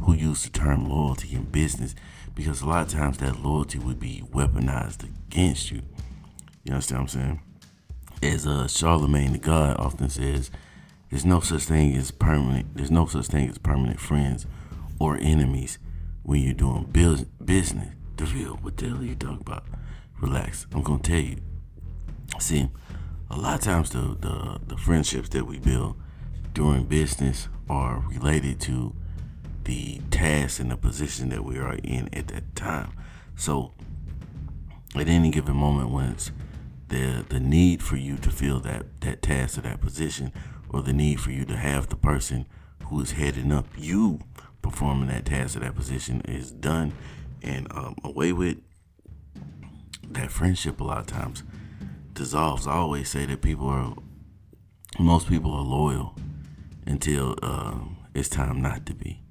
who 0.01 0.15
use 0.15 0.45
the 0.45 0.51
term 0.51 0.89
loyalty 0.89 1.35
in 1.35 1.45
business 1.45 1.95
because 2.35 2.61
a 2.61 2.67
lot 2.67 2.87
of 2.87 2.93
times 2.93 3.19
that 3.19 3.43
loyalty 3.43 3.79
would 3.79 3.99
be 3.99 4.23
weaponized 4.33 5.05
against 5.05 5.71
you. 5.71 5.83
You 6.65 6.73
understand 6.73 7.03
what 7.03 7.15
I'm 7.15 7.21
saying? 7.21 7.41
As 8.23 8.47
uh, 8.47 8.69
Charlemagne 8.69 9.33
the 9.33 9.39
God 9.39 9.77
often 9.79 10.09
says, 10.09 10.51
there's 11.11 11.25
no 11.25 11.41
such 11.41 11.63
thing 11.63 11.97
as 11.97 12.11
permanent. 12.11 12.75
There's 12.75 12.91
no 12.91 13.07
such 13.07 13.27
thing 13.27 13.49
as 13.49 13.59
permanent 13.59 14.01
friends 14.01 14.47
or 14.99 15.17
enemies 15.17 15.79
when 16.23 16.43
you're 16.43 16.53
doing 16.53 16.85
business. 16.85 17.95
DeVille, 18.17 18.59
what 18.63 18.77
the 18.77 18.89
hell 18.89 18.99
are 18.99 19.05
you 19.05 19.15
talking 19.15 19.41
about? 19.41 19.65
Relax. 20.21 20.67
I'm 20.73 20.83
gonna 20.83 21.03
tell 21.03 21.21
you. 21.21 21.37
See, 22.39 22.69
a 23.31 23.37
lot 23.37 23.59
of 23.59 23.61
times 23.61 23.91
the, 23.91 24.17
the, 24.21 24.61
the 24.67 24.77
friendships 24.77 25.29
that 25.31 25.47
we 25.47 25.59
build 25.59 25.97
during 26.55 26.85
business 26.85 27.49
are 27.69 28.03
related 28.09 28.61
to 28.63 28.95
the 29.67 30.01
task 30.11 30.61
and 30.61 30.71
the 30.71 30.77
position 30.77 31.29
that 31.31 31.45
we 31.45 31.59
are 31.59 31.75
in 31.83 32.09
at 32.13 32.29
that 32.29 32.55
time. 32.55 32.93
So 33.35 33.73
at 34.95 35.09
any 35.09 35.31
given 35.31 35.57
moment 35.57 36.13
it's 36.15 36.31
the 36.89 37.25
the 37.29 37.41
need 37.41 37.83
for 37.83 37.97
you 37.97 38.17
to 38.19 38.31
fill 38.31 38.61
that, 38.61 39.01
that 39.01 39.23
task 39.23 39.59
or 39.59 39.63
that 39.63 39.81
position 39.81 40.33
or 40.69 40.83
the 40.83 40.93
need 40.93 41.21
for 41.21 41.33
you 41.33 41.45
to 41.45 41.57
have 41.57 41.89
the 41.89 41.97
person 41.97 42.47
who 42.85 43.01
is 43.01 43.13
heading 43.13 43.51
up 43.53 43.67
you 43.77 44.21
performing 44.63 45.09
that 45.09 45.27
task 45.27 45.57
or 45.57 45.61
that 45.61 45.75
position 45.75 46.21
is 46.23 46.53
done 46.53 46.93
and 47.43 47.67
um, 47.73 47.97
away 48.05 48.33
with 48.33 48.59
that 50.09 50.31
friendship 50.31 50.81
a 50.81 50.85
lot 50.85 50.99
of 50.99 51.07
times 51.07 51.43
dissolves. 52.13 52.67
I 52.67 52.73
always 52.73 53.09
say 53.09 53.27
that 53.27 53.43
people 53.43 53.69
are, 53.69 53.95
most 54.99 55.29
people 55.29 55.53
are 55.53 55.63
loyal 55.63 56.15
until 56.87 57.37
uh, 57.43 57.79
it's 58.15 58.29
time 58.29 58.63
not 58.63 58.87
to 58.87 58.95
be. 58.95 59.26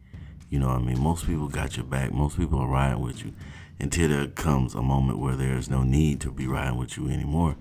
You 0.56 0.62
know 0.62 0.70
what 0.70 0.78
I 0.78 0.86
mean? 0.86 1.02
Most 1.02 1.28
people 1.28 1.50
got 1.50 1.76
your 1.76 1.86
back. 1.86 2.14
Most 2.14 2.38
people 2.38 2.60
are 2.60 2.68
riding 2.68 3.02
with 3.02 3.26
you 3.26 3.34
until 3.78 4.08
there 4.08 4.26
comes 4.28 4.74
a 4.74 4.82
moment 4.82 5.20
where 5.20 5.36
there 5.36 5.58
is 5.58 5.70
no 5.70 5.84
need 5.84 6.22
to 6.22 6.32
be 6.32 6.48
riding 6.48 6.78
with 6.78 6.96
you 6.96 7.10
anymore. 7.10 7.58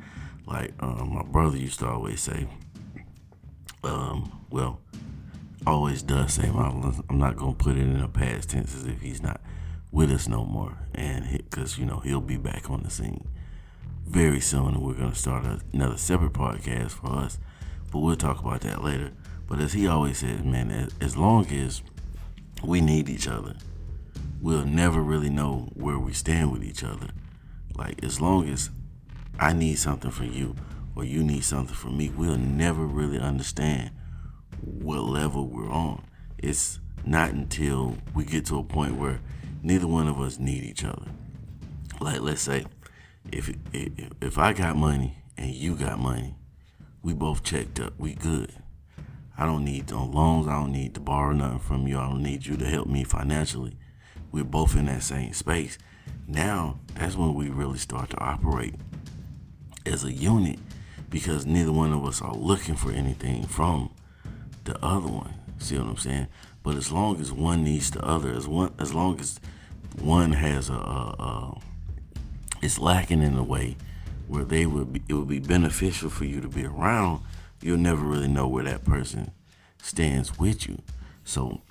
Like 0.46 0.74
um, 0.78 1.12
my 1.12 1.24
brother 1.24 1.56
used 1.56 1.80
to 1.80 1.88
always 1.88 2.20
say, 2.20 2.46
um, 3.82 4.46
well, 4.48 4.78
always 5.66 6.02
does 6.02 6.34
say, 6.34 6.44
I'm 6.46 7.02
not 7.10 7.34
going 7.34 7.56
to 7.56 7.64
put 7.64 7.76
it 7.76 7.80
in 7.80 8.00
a 8.00 8.06
past 8.06 8.50
tense 8.50 8.76
as 8.76 8.86
if 8.86 9.00
he's 9.00 9.20
not 9.20 9.40
with 9.90 10.12
us 10.12 10.28
no 10.28 10.44
more, 10.44 10.78
and 10.94 11.28
because 11.32 11.76
you 11.76 11.86
know 11.86 11.98
he'll 11.98 12.20
be 12.20 12.36
back 12.36 12.70
on 12.70 12.84
the 12.84 12.90
scene 12.90 13.26
very 14.06 14.38
soon, 14.38 14.74
and 14.74 14.82
we're 14.84 14.94
gonna 14.94 15.16
start 15.16 15.44
a, 15.44 15.60
another 15.72 15.96
separate 15.96 16.32
podcast 16.32 16.92
for 16.92 17.10
us. 17.10 17.40
But 17.90 17.98
we'll 17.98 18.14
talk 18.14 18.38
about 18.38 18.60
that 18.60 18.84
later. 18.84 19.10
But 19.48 19.58
as 19.58 19.72
he 19.72 19.88
always 19.88 20.18
says, 20.18 20.44
man, 20.44 20.70
as, 20.70 20.90
as 21.00 21.16
long 21.16 21.46
as 21.46 21.82
we 22.66 22.80
need 22.80 23.09
each 23.09 23.28
other, 23.28 23.54
we'll 24.40 24.64
never 24.64 25.00
really 25.00 25.30
know 25.30 25.71
where 25.75 25.99
we 25.99 26.12
stand 26.12 26.52
with 26.52 26.62
each 26.64 26.85
other. 26.85 27.09
Like 27.75 28.02
as 28.04 28.21
long 28.21 28.49
as 28.49 28.71
I 29.38 29.52
need 29.52 29.78
something 29.78 30.11
from 30.11 30.33
you 30.33 30.54
or 30.94 31.04
you 31.04 31.23
need 31.23 31.44
something 31.44 31.75
from 31.75 31.97
me, 31.97 32.11
we'll 32.11 32.37
never 32.37 32.85
really 32.85 33.18
understand 33.18 33.90
what 34.61 35.00
level 35.00 35.49
we're 35.49 35.71
on. 35.71 36.04
It's 36.38 36.78
not 37.04 37.30
until 37.30 37.97
we 38.14 38.25
get 38.25 38.47
to 38.47 38.59
a 38.59 38.64
point 38.64 38.97
where 38.97 39.21
neither 39.62 39.87
one 39.87 40.09
of 40.09 40.21
us 40.21 40.38
need 40.38 40.62
each 40.62 40.85
other. 40.85 41.11
Like 42.00 42.21
let's 42.21 42.42
say 42.42 42.66
if 43.33 43.54
if, 43.73 44.11
if 44.21 44.38
I 44.38 44.52
got 44.52 44.76
money 44.76 45.16
and 45.37 45.50
you 45.50 45.75
got 45.75 45.99
money, 45.99 46.37
we 47.02 47.12
both 47.12 47.42
checked 47.42 47.80
up. 47.80 47.94
We 47.99 48.14
good. 48.14 48.52
I 49.36 49.46
don't 49.46 49.64
need 49.64 49.90
no 49.90 50.04
loans. 50.04 50.46
I 50.46 50.60
don't 50.60 50.72
need 50.72 50.94
to 50.94 51.00
borrow 51.00 51.32
nothing 51.32 51.58
from 51.58 51.86
you. 51.86 51.98
I 51.98 52.08
don't 52.08 52.22
need 52.22 52.46
you 52.46 52.56
to 52.56 52.66
help 52.66 52.88
me 52.88 53.04
financially. 53.04 53.76
We're 54.30 54.44
both 54.44 54.76
in 54.76 54.86
that 54.86 55.02
same 55.02 55.32
space. 55.32 55.78
Now 56.26 56.78
that's 56.94 57.16
when 57.16 57.34
we 57.34 57.48
really 57.48 57.78
start 57.78 58.10
to 58.10 58.18
operate 58.18 58.74
as 59.86 60.04
a 60.04 60.12
unit 60.12 60.58
because 61.10 61.46
neither 61.46 61.72
one 61.72 61.92
of 61.92 62.04
us 62.04 62.22
are 62.22 62.34
looking 62.34 62.74
for 62.76 62.90
anything 62.90 63.46
from 63.46 63.90
the 64.64 64.82
other 64.84 65.08
one. 65.08 65.34
See 65.58 65.78
what 65.78 65.88
I'm 65.88 65.96
saying? 65.96 66.28
But 66.62 66.76
as 66.76 66.90
long 66.90 67.20
as 67.20 67.30
one 67.30 67.62
needs 67.62 67.90
the 67.90 68.04
other, 68.04 68.32
as 68.32 68.48
one, 68.48 68.72
as 68.78 68.94
long 68.94 69.20
as 69.20 69.38
one 70.00 70.32
has 70.32 70.70
a, 70.70 70.74
a, 70.74 71.14
a 71.18 71.60
it's 72.62 72.78
lacking 72.78 73.22
in 73.22 73.36
a 73.36 73.42
way 73.42 73.76
where 74.26 74.44
they 74.44 74.64
would 74.64 74.92
be, 74.92 75.02
it 75.08 75.12
would 75.12 75.28
be 75.28 75.38
beneficial 75.38 76.08
for 76.08 76.24
you 76.24 76.40
to 76.40 76.48
be 76.48 76.64
around, 76.64 77.20
you'll 77.64 77.78
never 77.78 78.04
really 78.04 78.28
know 78.28 78.47
where 78.47 78.64
that 78.64 78.85
person 78.85 79.30
stands 79.83 80.38
with 80.38 80.68
you. 80.68 80.83
So 81.25 81.62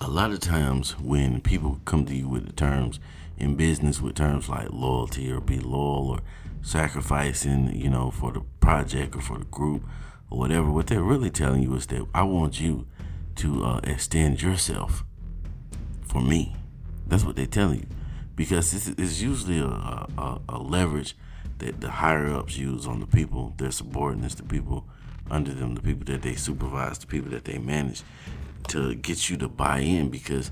a 0.00 0.08
lot 0.08 0.30
of 0.30 0.40
times 0.40 0.98
when 0.98 1.40
people 1.40 1.80
come 1.84 2.06
to 2.06 2.14
you 2.14 2.28
with 2.28 2.46
the 2.46 2.52
terms 2.52 3.00
in 3.36 3.56
business 3.56 4.00
with 4.00 4.14
terms 4.14 4.48
like 4.48 4.72
loyalty 4.72 5.30
or 5.32 5.40
be 5.40 5.58
loyal 5.58 6.10
or 6.10 6.20
sacrificing, 6.62 7.74
you 7.74 7.90
know, 7.90 8.12
for 8.12 8.30
the 8.30 8.42
project 8.60 9.16
or 9.16 9.20
for 9.20 9.38
the 9.38 9.44
group 9.46 9.82
or 10.30 10.38
whatever, 10.38 10.70
what 10.70 10.86
they're 10.86 11.02
really 11.02 11.30
telling 11.30 11.62
you 11.62 11.74
is 11.74 11.86
that 11.86 12.06
I 12.14 12.22
want 12.22 12.60
you 12.60 12.86
to 13.36 13.64
uh, 13.64 13.80
extend 13.82 14.40
yourself 14.40 15.04
for 16.02 16.22
me. 16.22 16.54
That's 17.08 17.24
what 17.24 17.34
they're 17.34 17.46
telling 17.46 17.80
you, 17.80 17.86
because 18.36 18.72
it's, 18.72 18.88
it's 18.96 19.20
usually 19.20 19.58
a, 19.58 19.66
a, 19.66 20.40
a, 20.48 20.58
leverage 20.58 21.16
that 21.62 21.80
the 21.80 21.90
higher 21.90 22.32
ups 22.32 22.56
use 22.56 22.86
on 22.86 23.00
the 23.00 23.06
people, 23.06 23.54
their 23.56 23.70
subordinates, 23.70 24.34
the 24.34 24.42
people 24.42 24.86
under 25.30 25.52
them, 25.52 25.74
the 25.74 25.80
people 25.80 26.04
that 26.04 26.22
they 26.22 26.34
supervise, 26.34 26.98
the 26.98 27.06
people 27.06 27.30
that 27.30 27.44
they 27.44 27.58
manage, 27.58 28.02
to 28.68 28.94
get 28.94 29.30
you 29.30 29.36
to 29.38 29.48
buy 29.48 29.78
in. 29.78 30.10
Because 30.10 30.50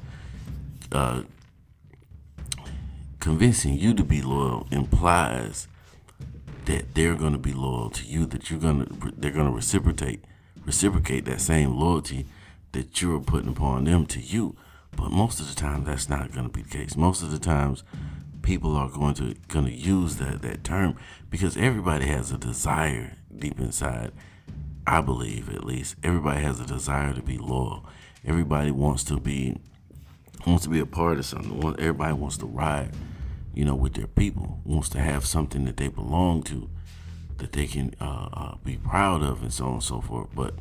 uh, 0.93 1.23
convincing 3.19 3.75
you 3.75 3.95
to 3.95 4.05
be 4.05 4.23
loyal 4.23 4.67
implies 4.71 5.69
that 6.65 6.95
they're 6.95 7.15
going 7.15 7.33
to 7.33 7.39
be 7.39 7.53
loyal 7.53 7.91
to 7.91 8.05
you. 8.05 8.27
That 8.27 8.51
you're 8.51 8.61
going 8.61 8.87
to 8.87 9.13
they're 9.17 9.31
going 9.31 9.51
to 9.51 9.55
reciprocate 9.55 10.25
reciprocate 10.65 11.25
that 11.25 11.41
same 11.41 11.77
loyalty 11.79 12.27
that 12.73 13.03
you're 13.03 13.21
putting 13.21 13.51
upon 13.51 13.85
them 13.85 14.07
to 14.07 14.21
you. 14.21 14.57
But 14.97 15.11
most 15.11 15.41
of 15.41 15.49
the 15.49 15.55
time, 15.55 15.85
that's 15.85 16.09
not 16.09 16.33
going 16.33 16.47
to 16.47 16.53
be 16.53 16.63
the 16.63 16.69
case. 16.69 16.97
Most 16.97 17.23
of 17.23 17.31
the 17.31 17.39
times, 17.39 17.85
people 18.43 18.77
are 18.77 18.89
going 18.89 19.15
to 19.15 19.35
going 19.49 19.67
to 19.67 19.73
use 19.73 20.17
that 20.17 20.43
that 20.43 20.65
term 20.65 20.97
because 21.31 21.57
everybody 21.57 22.07
has 22.07 22.31
a 22.31 22.39
desire 22.39 23.17
deep 23.37 23.59
inside. 23.61 24.13
I 24.87 25.01
believe, 25.01 25.49
at 25.55 25.65
least, 25.65 25.97
everybody 26.03 26.43
has 26.43 26.59
a 26.59 26.67
desire 26.67 27.13
to 27.13 27.23
be 27.23 27.39
loyal. 27.39 27.87
Everybody 28.25 28.71
wants 28.71 29.05
to 29.05 29.21
be 29.21 29.57
wants 30.47 30.65
to 30.65 30.71
be 30.71 30.81
a 30.81 30.87
part 30.87 31.19
of 31.19 31.27
something. 31.27 31.63
Everybody 31.79 32.15
wants 32.15 32.39
to 32.39 32.47
ride, 32.47 32.93
you 33.55 33.65
know, 33.65 33.75
with 33.75 33.95
their 33.95 34.07
people. 34.07 34.61
Wants 34.65 34.89
to 34.91 35.01
have 35.01 35.27
something 35.27 35.65
that 35.67 35.77
they 35.77 35.89
belong 35.89 36.43
to, 36.45 36.71
that 37.39 37.53
they 37.53 37.67
can 37.67 37.95
uh, 38.01 38.29
uh, 38.33 38.55
be 38.65 38.77
proud 38.77 39.23
of, 39.23 39.43
and 39.43 39.53
so 39.53 39.67
on 39.67 39.73
and 39.75 39.83
so 39.83 40.01
forth. 40.01 40.29
But 40.35 40.55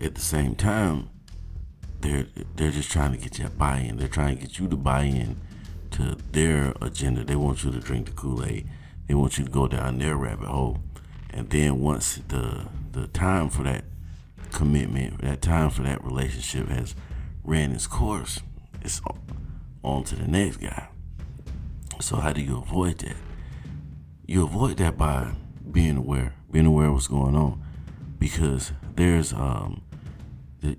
at 0.00 0.14
the 0.14 0.20
same 0.20 0.54
time, 0.54 1.10
they're 2.00 2.26
they're 2.56 2.70
just 2.70 2.90
trying 2.90 3.12
to 3.12 3.18
get 3.18 3.38
you 3.38 3.48
buy-in. 3.48 3.96
They're 3.96 4.08
trying 4.08 4.36
to 4.36 4.42
get 4.42 4.58
you 4.58 4.68
to 4.68 4.76
buy 4.76 5.04
in 5.04 5.40
to 5.92 6.16
their 6.32 6.74
agenda. 6.80 7.24
They 7.24 7.36
want 7.36 7.64
you 7.64 7.70
to 7.70 7.78
drink 7.78 8.06
the 8.06 8.12
Kool-Aid. 8.12 8.68
They 9.06 9.14
want 9.14 9.38
you 9.38 9.44
to 9.44 9.50
go 9.50 9.68
down 9.68 9.98
their 9.98 10.16
rabbit 10.16 10.48
hole. 10.48 10.80
And 11.30 11.48
then 11.50 11.80
once 11.80 12.20
the 12.28 12.66
the 12.92 13.06
time 13.08 13.48
for 13.48 13.62
that 13.62 13.84
commitment, 14.52 15.22
that 15.22 15.40
time 15.40 15.70
for 15.70 15.82
that 15.82 16.04
relationship 16.04 16.68
has 16.68 16.94
ran 17.42 17.72
its 17.72 17.86
course, 17.86 18.40
it's 18.82 19.00
on 19.82 20.04
to 20.04 20.16
the 20.16 20.28
next 20.28 20.58
guy. 20.58 20.88
So 22.00 22.16
how 22.16 22.32
do 22.32 22.42
you 22.42 22.58
avoid 22.58 22.98
that? 22.98 23.16
You 24.26 24.44
avoid 24.44 24.76
that 24.76 24.98
by 24.98 25.32
being 25.70 25.96
aware, 25.96 26.34
being 26.50 26.66
aware 26.66 26.88
of 26.88 26.94
what's 26.94 27.08
going 27.08 27.34
on, 27.34 27.62
because 28.18 28.72
there's 28.94 29.32
um, 29.32 29.82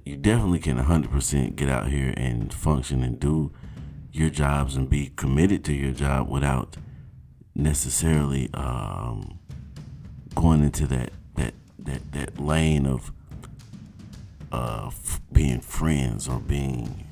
you 0.05 0.15
definitely 0.15 0.60
can 0.60 0.77
100% 0.77 1.55
get 1.55 1.70
out 1.70 1.89
here 1.89 2.13
and 2.15 2.53
function 2.53 3.03
and 3.03 3.20
do 3.20 3.51
your 4.13 4.29
jobs 4.29 4.75
and 4.75 4.89
be 4.89 5.12
committed 5.15 5.65
to 5.65 5.74
your 5.74 5.91
job 5.91 6.29
without 6.29 6.77
necessarily 7.55 8.50
um, 8.53 9.39
going 10.36 10.63
into 10.63 10.88
that 10.88 11.12
that 11.36 11.53
that 11.79 12.12
that 12.13 12.39
lane 12.39 12.86
of 12.86 13.12
uh, 14.51 14.86
f- 14.88 15.20
being 15.32 15.60
friends 15.60 16.27
or 16.29 16.39
being 16.39 17.05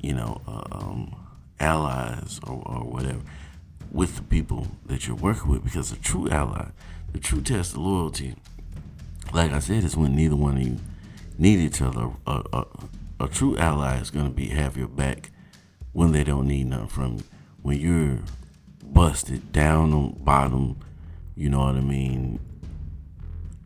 you 0.00 0.14
know 0.14 0.40
uh, 0.48 0.62
um, 0.72 1.14
allies 1.58 2.40
or, 2.46 2.62
or 2.66 2.84
whatever 2.84 3.20
with 3.92 4.16
the 4.16 4.22
people 4.22 4.68
that 4.86 5.06
you're 5.06 5.16
working 5.16 5.50
with 5.50 5.62
because 5.64 5.92
a 5.92 5.96
true 5.96 6.28
ally 6.30 6.68
the 7.12 7.18
true 7.18 7.40
test 7.40 7.72
of 7.72 7.78
loyalty 7.78 8.34
like 9.34 9.50
i 9.52 9.58
said 9.58 9.82
is 9.84 9.96
when 9.96 10.14
neither 10.14 10.36
one 10.36 10.56
of 10.56 10.62
you 10.62 10.78
need 11.40 11.58
each 11.58 11.80
other. 11.80 12.10
A, 12.26 12.42
a, 12.52 12.66
a 13.20 13.28
true 13.28 13.56
ally 13.56 13.98
is 13.98 14.10
going 14.10 14.26
to 14.26 14.30
be 14.30 14.48
have 14.48 14.76
your 14.76 14.88
back 14.88 15.30
when 15.92 16.12
they 16.12 16.24
don't 16.24 16.46
need 16.46 16.66
nothing 16.66 16.88
from 16.88 17.16
you 17.16 17.24
when 17.62 17.78
you're 17.78 18.18
busted 18.82 19.52
down 19.52 19.92
on 19.92 20.16
bottom 20.24 20.76
you 21.40 21.48
know 21.48 21.60
what 21.60 21.74
I 21.74 21.80
mean, 21.80 22.38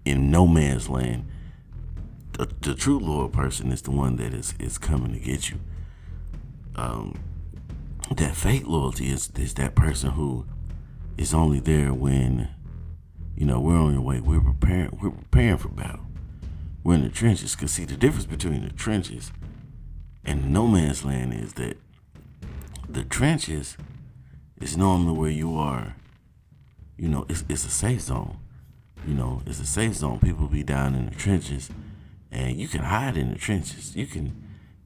in 0.04 0.30
no 0.30 0.46
man's 0.46 0.88
land, 0.88 1.26
the, 2.34 2.48
the 2.60 2.72
true 2.72 3.00
loyal 3.00 3.28
person 3.28 3.72
is 3.72 3.82
the 3.82 3.90
one 3.90 4.14
that 4.16 4.32
is, 4.32 4.54
is 4.60 4.78
coming 4.78 5.12
to 5.12 5.18
get 5.18 5.50
you. 5.50 5.58
Um, 6.76 7.18
that 8.14 8.36
fake 8.36 8.68
loyalty 8.68 9.10
is, 9.10 9.28
is 9.36 9.54
that 9.54 9.74
person 9.74 10.10
who 10.10 10.46
is 11.18 11.34
only 11.34 11.58
there 11.58 11.92
when, 11.92 12.48
you 13.34 13.44
know, 13.44 13.58
we're 13.58 13.74
on 13.74 13.94
your 13.94 14.02
way. 14.02 14.20
We're 14.20 14.40
preparing. 14.40 14.96
We're 15.02 15.10
preparing 15.10 15.56
for 15.56 15.68
battle. 15.68 16.06
We're 16.84 16.94
in 16.94 17.02
the 17.02 17.08
trenches. 17.08 17.56
Cause 17.56 17.72
see, 17.72 17.84
the 17.84 17.96
difference 17.96 18.26
between 18.26 18.62
the 18.62 18.72
trenches 18.72 19.32
and 20.24 20.52
no 20.52 20.68
man's 20.68 21.04
land 21.04 21.34
is 21.34 21.54
that 21.54 21.76
the 22.94 23.04
trenches 23.04 23.76
is 24.60 24.76
normally 24.76 25.18
where 25.18 25.30
you 25.30 25.56
are 25.56 25.96
you 26.96 27.08
know, 27.08 27.26
it's 27.28 27.44
it's 27.48 27.64
a 27.64 27.70
safe 27.70 28.02
zone. 28.02 28.38
You 29.06 29.14
know, 29.14 29.42
it's 29.46 29.60
a 29.60 29.66
safe 29.66 29.94
zone. 29.94 30.20
People 30.20 30.46
be 30.46 30.62
down 30.62 30.94
in 30.94 31.06
the 31.06 31.14
trenches, 31.14 31.70
and 32.30 32.56
you 32.56 32.68
can 32.68 32.82
hide 32.82 33.16
in 33.16 33.32
the 33.32 33.38
trenches. 33.38 33.96
You 33.96 34.06
can 34.06 34.32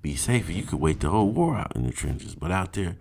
be 0.03 0.17
safe. 0.17 0.49
You 0.49 0.63
could 0.63 0.81
wait 0.81 1.01
the 1.01 1.11
whole 1.11 1.31
war 1.31 1.57
out 1.57 1.77
in 1.77 1.87
the 1.87 1.93
trenches. 1.93 2.35
But 2.35 2.51
out 2.51 2.73
there 2.73 2.97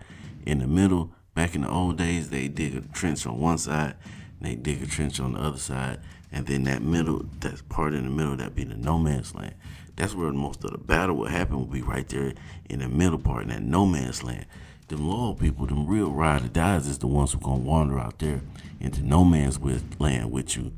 in 0.45 0.59
the 0.59 0.67
middle, 0.67 1.11
back 1.33 1.55
in 1.55 1.61
the 1.61 1.69
old 1.69 1.97
days, 1.97 2.29
they 2.29 2.47
dig 2.47 2.75
a 2.75 2.81
trench 2.81 3.25
on 3.25 3.39
one 3.39 3.57
side, 3.57 3.95
they 4.41 4.55
dig 4.55 4.83
a 4.83 4.87
trench 4.87 5.19
on 5.19 5.33
the 5.33 5.39
other 5.39 5.57
side, 5.57 5.99
and 6.31 6.45
then 6.45 6.63
that 6.65 6.81
middle, 6.81 7.25
that 7.39 7.67
part 7.69 7.93
in 7.93 8.03
the 8.03 8.09
middle, 8.09 8.35
that 8.35 8.55
be 8.55 8.65
the 8.65 8.75
no 8.75 8.99
man's 8.99 9.33
land. 9.33 9.55
That's 9.95 10.13
where 10.13 10.31
most 10.31 10.63
of 10.63 10.71
the 10.71 10.77
battle 10.77 11.15
would 11.17 11.31
happen. 11.31 11.59
Would 11.59 11.71
be 11.71 11.81
right 11.81 12.07
there 12.07 12.33
in 12.69 12.79
the 12.79 12.89
middle 12.89 13.17
part, 13.17 13.43
in 13.43 13.49
that 13.49 13.63
no 13.63 13.85
man's 13.85 14.23
land 14.23 14.45
them 14.87 15.07
loyal 15.07 15.35
people, 15.35 15.65
them 15.65 15.85
real 15.85 16.11
ride 16.11 16.45
or 16.45 16.47
dies 16.47 16.87
is 16.87 16.99
the 16.99 17.07
ones 17.07 17.33
who 17.33 17.39
gonna 17.39 17.57
wander 17.57 17.99
out 17.99 18.19
there 18.19 18.41
into 18.79 19.01
no 19.01 19.25
man's 19.25 19.59
land 19.99 20.31
with 20.31 20.55
you 20.55 20.71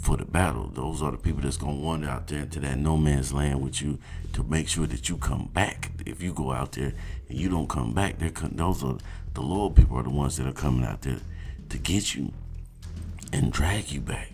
for 0.00 0.16
the 0.16 0.24
battle. 0.24 0.68
Those 0.72 1.02
are 1.02 1.10
the 1.10 1.18
people 1.18 1.42
that's 1.42 1.56
gonna 1.56 1.80
wander 1.80 2.08
out 2.08 2.28
there 2.28 2.40
into 2.40 2.60
that 2.60 2.78
no 2.78 2.96
man's 2.96 3.32
land 3.32 3.60
with 3.60 3.82
you 3.82 3.98
to 4.34 4.42
make 4.44 4.68
sure 4.68 4.86
that 4.86 5.08
you 5.08 5.16
come 5.16 5.50
back. 5.52 5.90
If 6.06 6.22
you 6.22 6.32
go 6.32 6.52
out 6.52 6.72
there 6.72 6.92
and 7.28 7.38
you 7.38 7.48
don't 7.48 7.68
come 7.68 7.92
back, 7.92 8.18
they're 8.18 8.30
those 8.30 8.84
are 8.84 8.98
the 9.34 9.42
loyal 9.42 9.70
people 9.70 9.98
are 9.98 10.04
the 10.04 10.10
ones 10.10 10.36
that 10.36 10.46
are 10.46 10.52
coming 10.52 10.84
out 10.84 11.02
there 11.02 11.18
to 11.70 11.78
get 11.78 12.14
you 12.14 12.32
and 13.32 13.52
drag 13.52 13.90
you 13.90 14.00
back. 14.00 14.32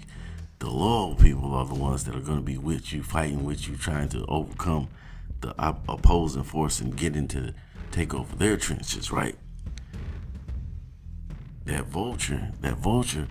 The 0.59 0.71
loyal 0.71 1.15
people 1.15 1.55
are 1.55 1.67
the 1.67 1.75
ones 1.75 2.05
that 2.05 2.15
are 2.15 2.21
to 2.21 2.41
be 2.41 2.59
with 2.59 2.93
you, 2.93 3.03
fighting 3.03 3.45
with 3.45 3.69
you, 3.69 3.77
trying 3.77 4.09
to 4.11 4.25
overcome 4.27 4.89
the 5.41 5.55
opposing 5.59 6.45
force 6.45 6.81
and 6.81 6.97
get 6.97 7.15
into 7.15 7.55
take 7.91 8.15
over 8.15 8.35
their 8.37 8.57
trenches, 8.57 9.11
right? 9.11 9.37
That 11.65 11.87
vulture, 11.87 12.53
that 12.61 12.77
vulture, 12.77 13.29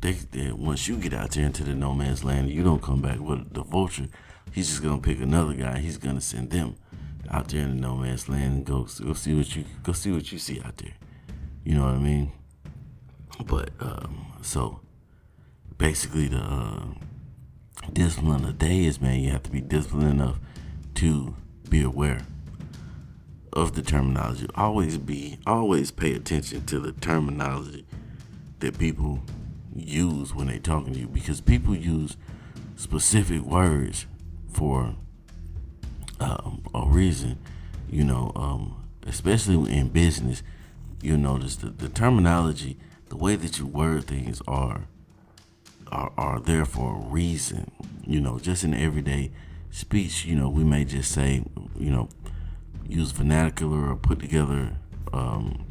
they, 0.00 0.12
they 0.12 0.52
once 0.52 0.86
you 0.86 0.96
get 0.96 1.14
out 1.14 1.32
there 1.32 1.46
into 1.46 1.64
the 1.64 1.74
no 1.74 1.94
man's 1.94 2.22
land, 2.22 2.50
you 2.50 2.62
don't 2.62 2.82
come 2.82 3.00
back 3.00 3.18
with 3.18 3.52
the 3.52 3.64
vulture. 3.64 4.08
He's 4.52 4.68
just 4.68 4.82
gonna 4.82 5.00
pick 5.00 5.20
another 5.20 5.54
guy. 5.54 5.78
He's 5.78 5.96
gonna 5.96 6.20
send 6.20 6.50
them 6.50 6.76
out 7.30 7.48
there 7.48 7.62
in 7.62 7.76
the 7.76 7.80
no 7.80 7.96
man's 7.96 8.28
land 8.28 8.54
and 8.54 8.64
go 8.64 8.86
go 9.02 9.14
see 9.14 9.34
what 9.34 9.56
you 9.56 9.64
go 9.82 9.92
see 9.92 10.12
what 10.12 10.30
you 10.30 10.38
see 10.38 10.60
out 10.64 10.76
there. 10.76 10.92
You 11.64 11.74
know 11.74 11.84
what 11.84 11.94
I 11.94 11.98
mean? 11.98 12.32
But 13.44 13.70
um, 13.80 14.26
so 14.42 14.80
basically, 15.78 16.28
the 16.28 16.38
uh, 16.38 16.84
discipline 17.92 18.44
of 18.44 18.46
the 18.46 18.52
day 18.52 18.84
is 18.84 19.00
man, 19.00 19.20
you 19.20 19.30
have 19.30 19.42
to 19.44 19.50
be 19.50 19.60
disciplined 19.60 20.10
enough 20.10 20.38
to 20.96 21.34
be 21.68 21.82
aware 21.82 22.20
of 23.54 23.74
the 23.74 23.82
terminology. 23.82 24.46
Always 24.56 24.98
be, 24.98 25.38
always 25.46 25.90
pay 25.90 26.12
attention 26.12 26.66
to 26.66 26.80
the 26.80 26.92
terminology 26.92 27.86
that 28.58 28.78
people 28.78 29.20
use 29.74 30.34
when 30.34 30.48
they're 30.48 30.58
talking 30.58 30.92
to 30.92 31.00
you 31.00 31.06
because 31.06 31.40
people 31.40 31.74
use 31.74 32.16
specific 32.76 33.42
words 33.42 34.06
for 34.52 34.96
um, 36.20 36.62
a 36.74 36.84
reason. 36.86 37.38
You 37.88 38.04
know, 38.04 38.32
um, 38.34 38.84
especially 39.06 39.72
in 39.72 39.88
business, 39.88 40.42
you 41.00 41.16
notice 41.16 41.56
the, 41.56 41.68
the 41.68 41.88
terminology, 41.88 42.76
the 43.08 43.16
way 43.16 43.36
that 43.36 43.58
you 43.58 43.66
word 43.66 44.04
things 44.04 44.42
are, 44.48 44.88
are 45.92 46.12
are 46.16 46.40
there 46.40 46.64
for 46.64 46.96
a 46.96 47.08
reason. 47.08 47.70
You 48.04 48.20
know, 48.20 48.38
just 48.40 48.64
in 48.64 48.74
everyday 48.74 49.30
speech, 49.70 50.24
you 50.24 50.34
know, 50.34 50.48
we 50.48 50.64
may 50.64 50.84
just 50.84 51.12
say, 51.12 51.44
you 51.76 51.90
know, 51.90 52.08
use 52.88 53.10
vernacular 53.12 53.90
or 53.90 53.96
put 53.96 54.20
together 54.20 54.76
um, 55.12 55.64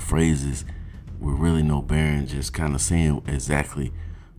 phrases 0.00 0.64
with 1.20 1.34
really 1.38 1.62
no 1.62 1.82
bearing, 1.82 2.26
just 2.26 2.52
kind 2.52 2.74
of 2.74 2.80
saying 2.80 3.22
exactly 3.26 3.92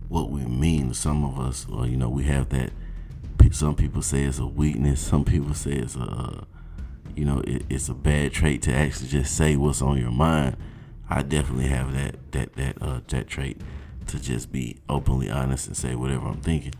what 0.08 0.30
we 0.30 0.42
mean. 0.42 0.94
Some 0.94 1.24
of 1.24 1.38
us, 1.38 1.66
or 1.70 1.86
you 1.86 1.96
know, 1.96 2.08
we 2.08 2.24
have 2.24 2.48
that. 2.50 2.72
Some 3.50 3.76
people 3.76 4.02
say 4.02 4.24
it's 4.24 4.38
a 4.38 4.46
weakness. 4.46 5.00
Some 5.00 5.24
people 5.24 5.54
say 5.54 5.72
it's 5.72 5.96
a, 5.96 6.46
you 7.16 7.24
know, 7.24 7.40
it, 7.46 7.64
it's 7.70 7.88
a 7.88 7.94
bad 7.94 8.32
trait 8.32 8.60
to 8.62 8.74
actually 8.74 9.08
just 9.08 9.34
say 9.34 9.56
what's 9.56 9.80
on 9.80 9.96
your 9.96 10.10
mind. 10.10 10.56
I 11.08 11.22
definitely 11.22 11.68
have 11.68 11.94
that 11.94 12.32
that 12.32 12.54
that 12.56 12.82
uh, 12.82 13.00
that 13.08 13.26
trait 13.26 13.60
to 14.08 14.20
just 14.20 14.52
be 14.52 14.78
openly 14.88 15.30
honest 15.30 15.66
and 15.66 15.76
say 15.76 15.94
whatever 15.94 16.26
I'm 16.26 16.40
thinking. 16.40 16.74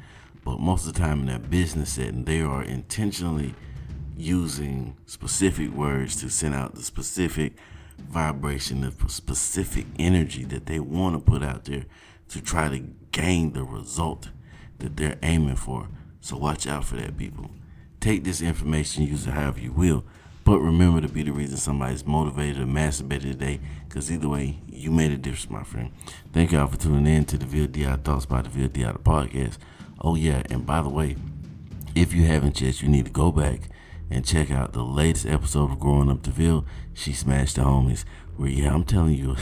But 0.44 0.61
most 0.61 0.87
of 0.87 0.94
the 0.94 1.01
time 1.01 1.21
in 1.21 1.27
that 1.27 1.51
business 1.51 1.92
setting, 1.92 2.25
they 2.25 2.40
are 2.42 2.62
intentionally 2.62 3.55
using 4.18 4.96
specific 5.07 5.70
words 5.70 6.16
to 6.16 6.28
send 6.28 6.54
out 6.54 6.74
the 6.74 6.83
specific 6.83 7.54
vibration, 7.98 8.81
the 8.81 8.92
specific 9.09 9.87
energy 9.98 10.44
that 10.44 10.66
they 10.66 10.81
want 10.81 11.14
to 11.14 11.31
put 11.31 11.42
out 11.42 11.64
there 11.64 11.85
to 12.28 12.40
try 12.40 12.68
to 12.68 12.81
gain 13.12 13.52
the 13.52 13.62
result 13.62 14.31
that 14.81 14.96
they're 14.96 15.18
aiming 15.22 15.57
for. 15.57 15.88
So 16.20 16.37
watch 16.37 16.66
out 16.66 16.85
for 16.85 16.96
that, 16.96 17.16
people. 17.16 17.50
Take 18.00 18.24
this 18.24 18.42
information, 18.42 19.04
use 19.04 19.26
it 19.26 19.31
however 19.31 19.61
you 19.61 19.72
will, 19.72 20.04
But 20.48 20.61
remember 20.61 21.02
to 21.02 21.09
be 21.09 21.22
the 21.22 21.31
reason 21.31 21.59
somebody's 21.59 22.07
motivated 22.07 22.62
or 22.62 22.64
masturbated 22.64 23.33
today, 23.33 23.61
because 23.87 24.11
either 24.11 24.31
way, 24.31 24.59
you 24.66 24.90
made 24.90 25.12
a 25.12 25.18
difference, 25.18 25.50
my 25.50 25.62
friend. 25.62 25.90
Thank 26.33 26.52
y'all 26.52 26.66
for 26.68 26.78
tuning 26.78 27.07
in 27.07 27.26
to 27.26 27.37
the 27.37 27.44
VLDI 27.44 28.02
Thoughts 28.02 28.24
by 28.24 28.40
the 28.40 28.48
VLDI 28.48 28.94
the 28.94 28.98
podcast. 28.98 29.59
Oh, 30.00 30.14
yeah, 30.14 30.42
and 30.48 30.64
by 30.64 30.81
the 30.81 30.88
way, 30.88 31.16
if 31.94 32.14
you 32.14 32.22
haven't 32.22 32.62
yet, 32.62 32.81
you 32.81 32.88
need 32.88 33.04
to 33.04 33.11
go 33.11 33.31
back 33.31 33.68
and 34.11 34.25
check 34.25 34.51
out 34.51 34.73
the 34.73 34.85
latest 34.85 35.27
episode 35.27 35.71
of 35.71 35.81
Growing 35.81 36.11
Up 36.11 36.23
DeVille. 36.23 36.64
She 36.94 37.12
smashed 37.12 37.57
the 37.57 37.62
homies. 37.62 38.05
Where 38.37 38.49
yeah, 38.49 38.75
I'm 38.75 38.85
telling 38.85 39.14
you, 39.14 39.37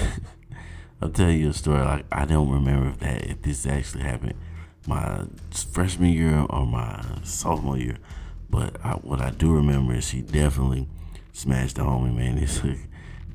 I'll 1.03 1.11
tell 1.11 1.31
you 1.31 1.51
a 1.51 1.53
story. 1.53 1.83
Like 1.83 2.07
I 2.11 2.25
don't 2.25 2.51
remember 2.51 2.91
if 2.91 2.99
that 3.01 3.25
if 3.27 3.43
this 3.43 3.67
actually 3.67 4.03
happened 4.03 4.35
my 4.87 5.25
freshman 5.73 6.13
year 6.13 6.47
or 6.49 6.67
my 6.67 7.05
sophomore 7.23 7.77
year, 7.77 7.99
but 8.49 8.77
I, 8.85 8.93
what 8.93 9.21
I 9.21 9.31
do 9.31 9.53
remember 9.53 9.95
is 9.95 10.09
she 10.09 10.23
definitely 10.23 10.89
smashed 11.33 11.77
the 11.77 11.83
homie. 11.83 12.15
Man, 12.15 12.37
this 12.41 12.63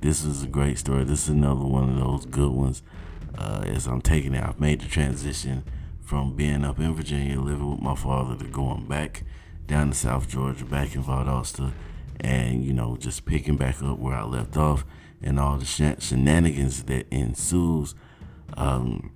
this 0.01 0.23
is 0.23 0.43
a 0.43 0.47
great 0.47 0.77
story. 0.77 1.03
This 1.03 1.23
is 1.23 1.29
another 1.29 1.65
one 1.65 1.89
of 1.89 1.97
those 1.97 2.25
good 2.25 2.51
ones. 2.51 2.81
Uh, 3.37 3.63
as 3.65 3.87
I'm 3.87 4.01
taking 4.01 4.33
it, 4.33 4.43
I've 4.43 4.59
made 4.59 4.81
the 4.81 4.87
transition 4.87 5.63
from 6.01 6.35
being 6.35 6.65
up 6.65 6.79
in 6.79 6.93
Virginia, 6.93 7.39
living 7.39 7.71
with 7.71 7.81
my 7.81 7.95
father, 7.95 8.35
to 8.35 8.49
going 8.49 8.87
back 8.87 9.23
down 9.67 9.89
to 9.89 9.95
South 9.95 10.27
Georgia, 10.27 10.65
back 10.65 10.95
in 10.95 11.03
Valdosta, 11.03 11.71
and 12.19 12.63
you 12.63 12.73
know 12.73 12.97
just 12.97 13.25
picking 13.25 13.57
back 13.57 13.81
up 13.81 13.99
where 13.99 14.15
I 14.15 14.23
left 14.23 14.57
off 14.57 14.85
and 15.23 15.39
all 15.39 15.57
the 15.57 15.65
shenanigans 15.99 16.83
that 16.83 17.07
ensues. 17.11 17.95
Um, 18.55 19.11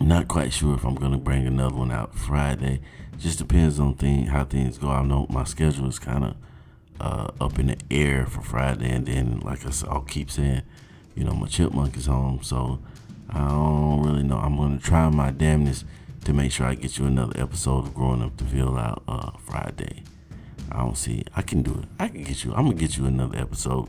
not 0.00 0.28
quite 0.28 0.52
sure 0.52 0.74
if 0.74 0.84
I'm 0.84 0.94
gonna 0.94 1.18
bring 1.18 1.46
another 1.46 1.76
one 1.76 1.92
out 1.92 2.14
Friday. 2.14 2.80
Just 3.18 3.38
depends 3.38 3.78
on 3.78 3.94
thing 3.94 4.26
how 4.26 4.44
things 4.44 4.78
go. 4.78 4.88
I 4.88 5.02
know 5.02 5.26
my 5.30 5.44
schedule 5.44 5.88
is 5.88 5.98
kind 5.98 6.24
of 6.24 6.36
uh, 7.00 7.28
up 7.40 7.58
in 7.58 7.66
the 7.68 7.76
air 7.90 8.26
for 8.26 8.42
Friday, 8.42 8.90
and 8.90 9.06
then 9.06 9.40
like 9.40 9.66
I 9.66 9.70
said, 9.70 9.88
I'll 9.88 10.00
keep 10.00 10.30
saying, 10.30 10.62
you 11.14 11.24
know, 11.24 11.32
my 11.32 11.46
chipmunk 11.46 11.96
is 11.96 12.06
home, 12.06 12.40
so 12.42 12.80
I 13.30 13.48
don't 13.48 14.02
really 14.02 14.22
know. 14.22 14.38
I'm 14.38 14.56
gonna 14.56 14.78
try 14.78 15.08
my 15.08 15.30
damnness 15.30 15.84
to 16.24 16.32
make 16.32 16.52
sure 16.52 16.66
I 16.66 16.74
get 16.74 16.98
you 16.98 17.06
another 17.06 17.38
episode 17.40 17.86
of 17.86 17.94
Growing 17.94 18.22
Up 18.22 18.36
DeVille 18.36 18.78
out 18.78 19.02
uh, 19.08 19.32
Friday. 19.38 20.04
I 20.70 20.78
don't 20.78 20.96
see. 20.96 21.24
I 21.34 21.42
can 21.42 21.62
do 21.62 21.80
it. 21.82 21.88
I 21.98 22.08
can 22.08 22.22
get 22.22 22.44
you. 22.44 22.52
I'm 22.52 22.64
gonna 22.64 22.74
get 22.74 22.96
you 22.96 23.06
another 23.06 23.38
episode. 23.38 23.88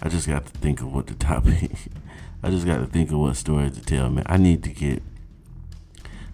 I 0.00 0.08
just 0.08 0.26
got 0.26 0.46
to 0.46 0.52
think 0.52 0.80
of 0.80 0.92
what 0.92 1.06
the 1.06 1.14
topic. 1.14 1.72
I 2.42 2.50
just 2.50 2.66
got 2.66 2.78
to 2.78 2.86
think 2.86 3.10
of 3.12 3.18
what 3.18 3.36
story 3.36 3.70
to 3.70 3.80
tell, 3.80 4.10
man. 4.10 4.24
I 4.26 4.36
need 4.36 4.62
to 4.64 4.70
get. 4.70 5.02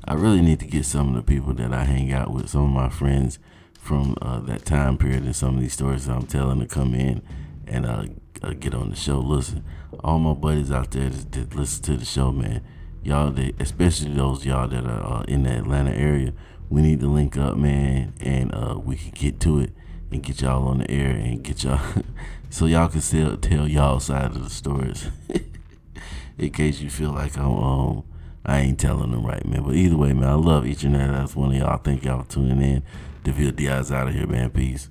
I 0.04 0.14
really 0.14 0.40
need 0.40 0.60
to 0.60 0.66
get 0.66 0.86
some 0.86 1.08
of 1.08 1.14
the 1.16 1.22
people 1.22 1.52
that 1.54 1.72
I 1.72 1.84
hang 1.84 2.12
out 2.12 2.32
with, 2.32 2.48
some 2.48 2.64
of 2.64 2.70
my 2.70 2.88
friends 2.88 3.38
from 3.78 4.16
uh, 4.22 4.40
that 4.40 4.64
time 4.64 4.96
period, 4.96 5.24
and 5.24 5.36
some 5.36 5.56
of 5.56 5.60
these 5.60 5.74
stories 5.74 6.06
that 6.06 6.16
I'm 6.16 6.26
telling 6.26 6.60
to 6.60 6.66
come 6.66 6.94
in 6.94 7.22
and 7.66 7.84
uh, 7.84 8.04
uh, 8.42 8.52
get 8.52 8.74
on 8.74 8.90
the 8.90 8.96
show. 8.96 9.18
Listen, 9.18 9.64
all 10.02 10.18
my 10.18 10.34
buddies 10.34 10.70
out 10.70 10.92
there 10.92 11.10
that, 11.10 11.32
that 11.32 11.54
listen 11.54 11.82
to 11.84 11.96
the 11.96 12.04
show, 12.04 12.32
man. 12.32 12.62
Y'all, 13.08 13.30
that, 13.30 13.58
especially 13.58 14.12
those 14.12 14.44
y'all 14.44 14.68
that 14.68 14.84
are 14.84 15.20
uh, 15.20 15.22
in 15.22 15.44
the 15.44 15.56
Atlanta 15.56 15.92
area, 15.92 16.34
we 16.68 16.82
need 16.82 17.00
to 17.00 17.08
link 17.08 17.38
up, 17.38 17.56
man, 17.56 18.12
and 18.20 18.54
uh, 18.54 18.78
we 18.78 18.96
can 18.96 19.12
get 19.12 19.40
to 19.40 19.60
it 19.60 19.72
and 20.12 20.22
get 20.22 20.42
y'all 20.42 20.68
on 20.68 20.80
the 20.80 20.90
air 20.90 21.12
and 21.12 21.42
get 21.42 21.64
y'all 21.64 21.80
so 22.50 22.66
y'all 22.66 22.86
can 22.86 23.00
still 23.00 23.38
tell 23.38 23.66
y'all 23.66 23.98
side 23.98 24.32
of 24.32 24.44
the 24.44 24.50
stories. 24.50 25.08
in 26.38 26.50
case 26.50 26.82
you 26.82 26.90
feel 26.90 27.12
like 27.12 27.38
I'm 27.38 27.56
um 27.56 28.04
I 28.44 28.60
ain't 28.60 28.78
telling 28.78 29.10
them 29.12 29.24
right, 29.24 29.42
man. 29.46 29.62
But 29.62 29.74
either 29.74 29.96
way, 29.96 30.12
man, 30.12 30.28
I 30.28 30.34
love 30.34 30.66
each 30.66 30.84
and 30.84 30.94
every 30.94 31.14
last 31.14 31.34
one 31.34 31.52
of 31.52 31.56
y'all. 31.56 31.78
Thank 31.78 32.04
y'all 32.04 32.24
for 32.24 32.30
tuning 32.30 32.60
in. 32.60 32.82
DeVille 33.24 33.52
Diaz 33.52 33.90
out 33.90 34.08
of 34.08 34.14
here, 34.14 34.26
man. 34.26 34.50
Peace. 34.50 34.90